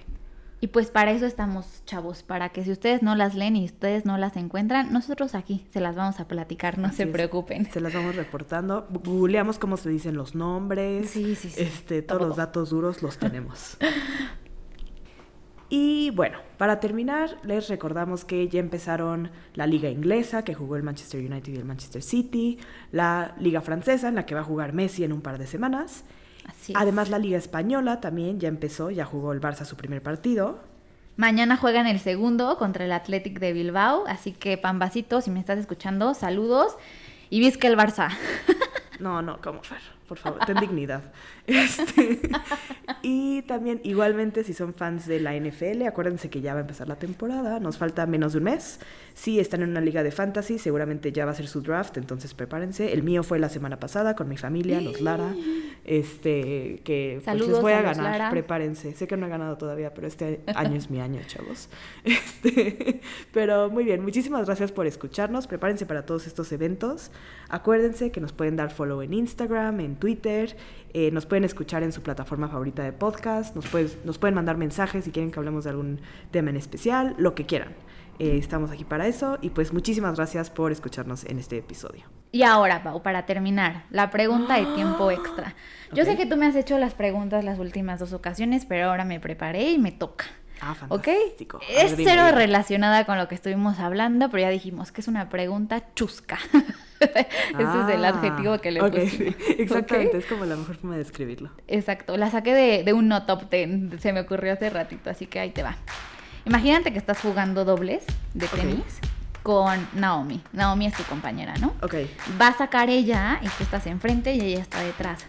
Y 0.62 0.68
pues 0.68 0.92
para 0.92 1.10
eso 1.10 1.26
estamos, 1.26 1.82
chavos, 1.86 2.22
para 2.22 2.50
que 2.50 2.62
si 2.62 2.70
ustedes 2.70 3.02
no 3.02 3.16
las 3.16 3.34
leen 3.34 3.56
y 3.56 3.64
ustedes 3.64 4.04
no 4.06 4.16
las 4.16 4.36
encuentran, 4.36 4.92
nosotros 4.92 5.34
aquí 5.34 5.66
se 5.72 5.80
las 5.80 5.96
vamos 5.96 6.20
a 6.20 6.28
platicar, 6.28 6.78
no 6.78 6.86
Así 6.86 6.98
se 6.98 7.02
es. 7.02 7.08
preocupen. 7.10 7.66
Se 7.70 7.80
las 7.80 7.92
vamos 7.92 8.14
reportando. 8.14 8.86
Googleamos 9.04 9.58
cómo 9.58 9.76
se 9.76 9.90
dicen 9.90 10.14
los 10.14 10.36
nombres. 10.36 11.10
Sí, 11.10 11.34
sí, 11.34 11.50
sí. 11.50 11.60
Este, 11.62 12.00
todos 12.00 12.20
Todo. 12.20 12.28
los 12.28 12.36
datos 12.36 12.70
duros 12.70 13.02
los 13.02 13.18
tenemos. 13.18 13.76
Y 15.68 16.10
bueno, 16.10 16.38
para 16.58 16.80
terminar, 16.80 17.38
les 17.44 17.68
recordamos 17.68 18.24
que 18.24 18.46
ya 18.48 18.60
empezaron 18.60 19.30
la 19.54 19.66
liga 19.66 19.88
inglesa, 19.88 20.44
que 20.44 20.54
jugó 20.54 20.76
el 20.76 20.82
Manchester 20.82 21.20
United 21.28 21.52
y 21.52 21.56
el 21.56 21.64
Manchester 21.64 22.02
City, 22.02 22.58
la 22.90 23.34
liga 23.40 23.62
francesa, 23.62 24.08
en 24.08 24.14
la 24.16 24.26
que 24.26 24.34
va 24.34 24.42
a 24.42 24.44
jugar 24.44 24.74
Messi 24.74 25.02
en 25.02 25.12
un 25.12 25.22
par 25.22 25.38
de 25.38 25.46
semanas. 25.46 26.04
Así 26.44 26.72
es. 26.72 26.78
Además, 26.78 27.10
la 27.10 27.18
liga 27.18 27.38
española 27.38 28.00
también 28.00 28.40
ya 28.40 28.48
empezó, 28.48 28.90
ya 28.90 29.04
jugó 29.04 29.32
el 29.32 29.40
Barça 29.40 29.64
su 29.64 29.76
primer 29.76 30.02
partido. 30.02 30.60
Mañana 31.16 31.56
juegan 31.56 31.86
el 31.86 32.00
segundo 32.00 32.56
contra 32.56 32.84
el 32.84 32.92
Athletic 32.92 33.38
de 33.38 33.52
Bilbao, 33.52 34.04
así 34.06 34.32
que 34.32 34.56
Pambacito, 34.56 35.20
si 35.20 35.30
me 35.30 35.40
estás 35.40 35.58
escuchando, 35.58 36.14
saludos 36.14 36.76
y 37.28 37.40
visca 37.40 37.68
el 37.68 37.76
Barça. 37.76 38.08
No, 38.98 39.20
no, 39.20 39.40
como 39.40 39.62
Fer, 39.62 39.80
por 40.12 40.18
favor, 40.18 40.40
ten 40.44 40.58
dignidad. 40.60 41.02
Este, 41.44 42.20
y 43.02 43.42
también, 43.42 43.80
igualmente, 43.82 44.44
si 44.44 44.52
son 44.54 44.74
fans 44.74 45.06
de 45.06 45.18
la 45.18 45.34
NFL, 45.34 45.82
acuérdense 45.88 46.30
que 46.30 46.40
ya 46.40 46.52
va 46.52 46.58
a 46.58 46.60
empezar 46.60 46.86
la 46.86 46.96
temporada, 46.96 47.58
nos 47.58 47.78
falta 47.78 48.06
menos 48.06 48.32
de 48.32 48.38
un 48.38 48.44
mes. 48.44 48.78
Si 49.14 49.40
están 49.40 49.62
en 49.62 49.70
una 49.70 49.80
liga 49.80 50.02
de 50.02 50.12
fantasy, 50.12 50.58
seguramente 50.58 51.10
ya 51.12 51.24
va 51.24 51.32
a 51.32 51.34
ser 51.34 51.48
su 51.48 51.60
draft, 51.60 51.96
entonces 51.96 52.32
prepárense. 52.34 52.92
El 52.92 53.02
mío 53.02 53.22
fue 53.22 53.38
la 53.38 53.48
semana 53.48 53.80
pasada 53.80 54.14
con 54.14 54.28
mi 54.28 54.36
familia, 54.36 54.80
los 54.80 55.00
Lara, 55.00 55.34
este, 55.84 56.80
que 56.84 57.20
pues, 57.22 57.26
les 57.26 57.42
Saludos 57.42 57.60
voy 57.60 57.72
a, 57.72 57.80
a 57.80 57.82
ganar, 57.82 58.04
Lara. 58.04 58.30
prepárense. 58.30 58.94
Sé 58.94 59.06
que 59.06 59.16
no 59.16 59.26
he 59.26 59.28
ganado 59.28 59.56
todavía, 59.58 59.92
pero 59.94 60.06
este 60.06 60.40
año 60.54 60.76
es 60.76 60.90
mi 60.90 61.00
año, 61.00 61.20
chavos. 61.26 61.68
Este, 62.04 63.00
pero 63.32 63.70
muy 63.70 63.84
bien, 63.84 64.02
muchísimas 64.02 64.46
gracias 64.46 64.72
por 64.72 64.86
escucharnos. 64.86 65.46
Prepárense 65.46 65.86
para 65.86 66.04
todos 66.04 66.26
estos 66.26 66.50
eventos. 66.52 67.10
Acuérdense 67.48 68.10
que 68.10 68.20
nos 68.20 68.32
pueden 68.32 68.56
dar 68.56 68.70
follow 68.72 69.02
en 69.02 69.12
Instagram, 69.12 69.80
en 69.80 69.96
Twitter. 70.02 70.56
eh, 70.94 71.10
nos 71.12 71.24
pueden 71.26 71.44
escuchar 71.44 71.84
en 71.84 71.92
su 71.92 72.02
plataforma 72.02 72.48
favorita 72.48 72.82
de 72.82 72.92
podcast. 72.92 73.54
Nos, 73.54 73.64
nos 74.04 74.18
pueden 74.18 74.34
mandar 74.34 74.56
mensajes 74.56 75.04
si 75.04 75.12
quieren 75.12 75.30
que 75.30 75.38
hablemos 75.38 75.62
de 75.64 75.70
algún 75.70 76.00
tema 76.32 76.50
en 76.50 76.56
especial, 76.56 77.14
lo 77.18 77.34
que 77.36 77.46
quieran. 77.46 77.72
Eh, 78.18 78.36
estamos 78.36 78.70
aquí 78.72 78.84
para 78.84 79.06
eso. 79.06 79.38
Y 79.40 79.50
pues 79.50 79.72
muchísimas 79.72 80.16
gracias 80.16 80.50
por 80.50 80.72
escucharnos 80.72 81.24
en 81.24 81.38
este 81.38 81.56
episodio. 81.56 82.02
Y 82.32 82.42
ahora, 82.42 82.82
Pau, 82.82 83.00
para 83.02 83.24
terminar, 83.26 83.84
la 83.90 84.10
pregunta 84.10 84.56
de 84.58 84.66
tiempo 84.74 85.10
extra. 85.12 85.54
Yo 85.92 86.04
sé 86.04 86.12
Ok. 86.12 86.16
que 86.18 86.26
tú 86.26 86.36
me 86.36 86.46
has 86.46 86.56
hecho 86.56 86.76
las 86.78 86.94
preguntas 86.94 87.44
las 87.44 87.58
últimas 87.60 88.00
dos 88.00 88.12
ocasiones, 88.12 88.64
pero 88.66 88.90
ahora 88.90 89.04
me 89.04 89.20
preparé 89.20 89.70
y 89.70 89.78
me 89.78 89.92
toca. 89.92 90.24
Ah, 90.60 90.76
¿Ok? 90.90 91.06
fantástico. 91.06 91.58
A 91.58 91.82
Es 91.82 91.96
dime, 91.96 92.10
cero 92.10 92.26
dime. 92.26 92.38
relacionada 92.38 93.04
con 93.06 93.16
lo 93.18 93.28
que 93.28 93.34
estuvimos 93.34 93.78
hablando, 93.80 94.28
pero 94.30 94.42
ya 94.42 94.50
dijimos 94.50 94.92
que 94.92 95.00
es 95.00 95.08
una 95.08 95.28
pregunta 95.28 95.82
chusca. 95.94 96.38
Ese 97.58 97.80
es 97.82 97.88
el 97.94 98.04
Ah, 98.04 98.08
adjetivo 98.08 98.58
que 98.58 98.70
le 98.70 98.82
ok, 98.82 98.90
pusimos. 98.92 99.10
sí, 99.10 99.36
Exactamente, 99.58 100.18
es 100.18 100.26
como 100.26 100.44
la 100.44 100.56
mejor 100.56 100.76
forma 100.76 100.92
de 100.96 100.98
describirlo. 101.04 101.50
Exacto, 101.68 102.16
la 102.16 102.30
saqué 102.30 102.54
de, 102.54 102.82
de 102.84 102.92
un 102.92 103.08
no 103.08 103.24
top 103.24 103.48
ten, 103.48 103.98
se 104.00 104.12
me 104.12 104.20
ocurrió 104.20 104.52
hace 104.52 104.70
ratito, 104.70 105.10
así 105.10 105.26
que 105.26 105.40
ahí 105.40 105.50
te 105.50 105.62
va. 105.62 105.76
Imagínate 106.44 106.92
que 106.92 106.98
estás 106.98 107.20
jugando 107.20 107.64
dobles 107.64 108.04
de 108.34 108.46
tenis 108.48 108.84
con 109.42 109.86
Naomi. 109.94 110.40
Naomi 110.52 110.86
es 110.86 110.94
tu 110.94 111.02
compañera, 111.04 111.54
¿no? 111.60 111.74
Ok. 111.82 111.94
Va 112.40 112.48
a 112.48 112.56
sacar 112.58 112.90
ella 112.90 113.38
y 113.42 113.46
tú 113.46 113.62
estás 113.64 113.86
enfrente 113.86 114.34
y 114.34 114.40
ella 114.40 114.60
está 114.60 114.80
detrás. 114.80 115.24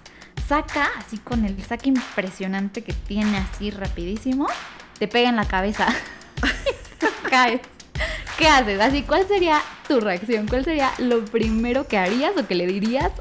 Saca 0.48 0.90
así 0.98 1.18
con 1.20 1.46
el 1.46 1.62
saque 1.64 1.90
impresionante 1.90 2.84
que 2.84 2.94
tiene 2.94 3.38
así 3.38 3.72
rapidísimo, 3.72 4.48
te 5.00 5.08
pega 5.08 5.30
en 5.30 5.36
la 5.36 5.46
cabeza. 5.46 5.88
Caes. 7.30 7.62
¿Qué 8.38 8.48
haces? 8.48 8.80
Así, 8.80 9.04
¿cuál 9.04 9.28
sería 9.28 9.62
tu 9.88 10.00
reacción? 10.00 10.48
¿Cuál 10.48 10.66
sería 10.66 10.92
lo 10.98 11.24
primero 11.26 11.88
que 11.88 11.98
harías 11.98 12.34
o 12.38 12.48
que 12.48 12.56
le 12.56 12.66
dirías 12.68 13.12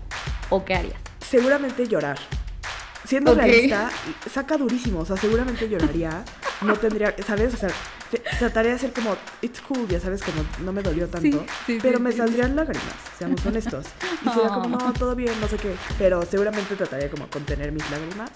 o 0.51 0.65
qué 0.65 0.75
harías? 0.75 0.97
Seguramente 1.21 1.87
llorar. 1.87 2.19
Siendo 3.05 3.33
Ok. 3.33 3.39
realista, 3.39 3.91
saca 4.33 4.57
durísimo, 4.57 5.01
o 5.01 5.05
sea, 5.05 5.17
seguramente 5.17 5.69
lloraría. 5.69 6.25
No 6.61 6.75
tendría, 6.77 7.15
¿sabes? 7.27 7.53
O 7.53 7.57
sea, 7.57 7.69
trataría 8.39 8.73
de 8.73 8.79
ser 8.79 8.93
como, 8.93 9.17
it's 9.41 9.61
cool, 9.61 9.89
ya 9.89 9.99
sabes 9.99 10.23
que 10.23 10.31
no, 10.63 10.73
me 10.73 10.83
dolió 10.83 11.09
tanto. 11.09 11.45
sí, 11.67 11.79
pero 11.83 11.99
sí, 11.99 12.05
me 12.05 12.13
sí, 12.13 12.19
saldrían 12.19 12.55
lágrimas, 12.55 12.95
seamos 13.19 13.45
honestos. 13.45 13.87
Y 14.25 14.29
sería 14.29 14.49
como, 14.51 14.77
Oh. 14.77 14.81
no, 14.87 14.93
todo 14.93 15.17
bien, 15.17 15.35
no 15.41 15.49
sé 15.49 15.57
qué. 15.57 15.75
Pero 15.99 16.25
seguramente 16.25 16.77
trataría 16.77 17.11
como 17.11 17.27
contener 17.29 17.73
mis 17.73 17.89
lágrimas. 17.91 18.31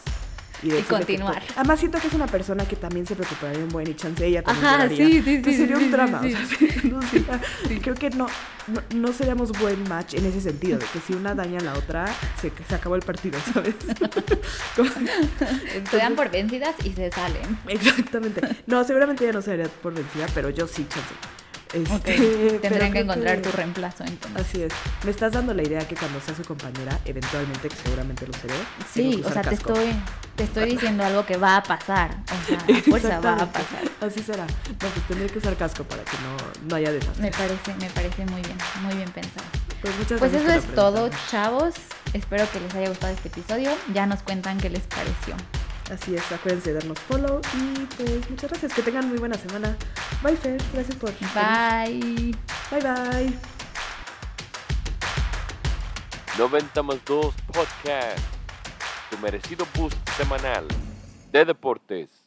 Y, 0.62 0.70
continuar. 0.82 1.42
además 1.54 1.78
siento 1.78 1.98
que 2.00 2.06
es 2.08 2.14
una 2.14 2.26
persona 2.26 2.66
que 2.66 2.76
también 2.76 3.06
se 3.06 3.14
preocuparía 3.14 3.58
un 3.62 3.68
buen 3.68 3.88
y 3.90 3.94
chance 3.94 4.24
ella 4.26 4.42
también 4.42 4.66
Ajá, 4.66 4.88
sí, 4.88 4.96
sí, 4.96 5.34
Entonces 5.36 5.42
sí, 5.44 5.56
sería 5.58 5.76
un 5.76 5.90
drama. 5.90 6.22
sí. 6.22 6.34
o 6.34 6.36
sea, 6.38 6.46
sí, 6.58 6.88
no 6.88 7.02
sería- 7.02 7.40
Creo 7.82 7.94
que 7.94 8.10
no, 8.10 8.26
no, 8.68 8.82
no 8.94 9.12
seríamos 9.12 9.52
buen 9.58 9.86
match 9.88 10.14
en 10.14 10.24
ese 10.26 10.40
sentido, 10.40 10.78
de 10.78 10.86
que 10.86 11.00
si 11.00 11.12
una 11.12 11.34
daña 11.34 11.58
a 11.58 11.62
la 11.64 11.74
otra, 11.74 12.06
se, 12.40 12.50
se 12.68 12.74
acabó 12.74 12.96
el 12.96 13.02
partido, 13.02 13.38
¿sabes? 13.52 13.74
Como- 14.76 14.88
Se 14.90 15.04
dan 15.44 15.60
Entonces- 15.74 16.10
por 16.16 16.30
vencidas 16.30 16.74
y 16.84 16.92
se 16.92 17.10
salen. 17.10 17.58
Exactamente. 17.68 18.40
No, 18.66 18.82
seguramente 18.84 19.24
ella 19.24 19.34
no 19.34 19.42
se 19.42 19.50
daría 19.50 19.68
por 19.68 19.94
vencida, 19.94 20.26
pero 20.34 20.50
yo 20.50 20.66
sí, 20.66 20.86
chance. 20.88 21.14
Este, 21.72 22.58
Tendrían 22.62 22.92
que 22.92 23.00
encontrar 23.00 23.42
tu 23.42 23.50
reemplazo 23.50 24.04
entonces. 24.04 24.40
Así 24.40 24.62
es. 24.62 24.72
Me 25.04 25.10
estás 25.10 25.32
dando 25.32 25.52
la 25.54 25.62
idea 25.62 25.86
que 25.86 25.94
cuando 25.94 26.20
sea 26.20 26.34
su 26.34 26.44
compañera, 26.44 26.98
eventualmente, 27.04 27.68
que 27.68 27.76
seguramente 27.76 28.26
lo 28.26 28.32
seré. 28.34 28.54
Sí, 28.92 29.22
o 29.24 29.30
sea, 29.30 29.42
te 29.42 29.50
casco. 29.50 29.72
estoy, 29.72 29.92
te 30.36 30.44
estoy 30.44 30.70
diciendo 30.70 31.04
algo 31.04 31.26
que 31.26 31.36
va 31.36 31.56
a 31.56 31.62
pasar. 31.62 32.16
O 32.24 32.48
sea, 32.48 32.58
a 32.58 32.82
fuerza 32.82 33.20
va 33.20 33.34
a 33.34 33.52
pasar. 33.52 33.82
Así 34.00 34.20
será. 34.20 34.46
No, 34.46 34.78
pues 34.78 34.92
tendré 35.08 35.26
que 35.28 35.38
usar 35.38 35.56
casco 35.56 35.84
para 35.84 36.02
que 36.04 36.16
no, 36.18 36.68
no 36.68 36.76
haya 36.76 36.92
desastre. 36.92 37.22
Me 37.22 37.30
parece, 37.30 37.74
me 37.80 37.90
parece 37.90 38.24
muy 38.26 38.42
bien, 38.42 38.58
muy 38.82 38.94
bien 38.94 39.10
pensado. 39.10 39.46
Pues 39.82 39.96
muchas 39.98 40.18
Pues 40.18 40.32
eso 40.32 40.50
es 40.50 40.68
la 40.68 40.74
todo, 40.74 41.10
chavos. 41.30 41.74
Espero 42.12 42.50
que 42.50 42.60
les 42.60 42.74
haya 42.74 42.88
gustado 42.88 43.12
este 43.12 43.28
episodio. 43.28 43.70
Ya 43.92 44.06
nos 44.06 44.22
cuentan 44.22 44.58
qué 44.58 44.70
les 44.70 44.82
pareció. 44.82 45.34
Así 45.90 46.16
es, 46.16 46.32
acuérdense 46.32 46.72
de 46.72 46.80
darnos 46.80 46.98
follow 46.98 47.40
y 47.54 47.86
pues 47.96 48.28
muchas 48.28 48.50
gracias. 48.50 48.74
Que 48.74 48.82
tengan 48.82 49.08
muy 49.08 49.18
buena 49.18 49.36
semana. 49.36 49.76
Bye, 50.22 50.36
Fer. 50.36 50.60
Gracias 50.72 50.96
por. 50.96 51.12
Bye. 51.34 52.34
Bye, 52.70 52.80
bye. 52.80 53.32
90 56.38 56.82
más 56.82 57.02
2 57.06 57.34
Podcast, 57.46 58.18
tu 59.10 59.18
merecido 59.18 59.66
boost 59.74 59.96
semanal 60.18 60.66
de 61.32 61.44
deportes. 61.46 62.25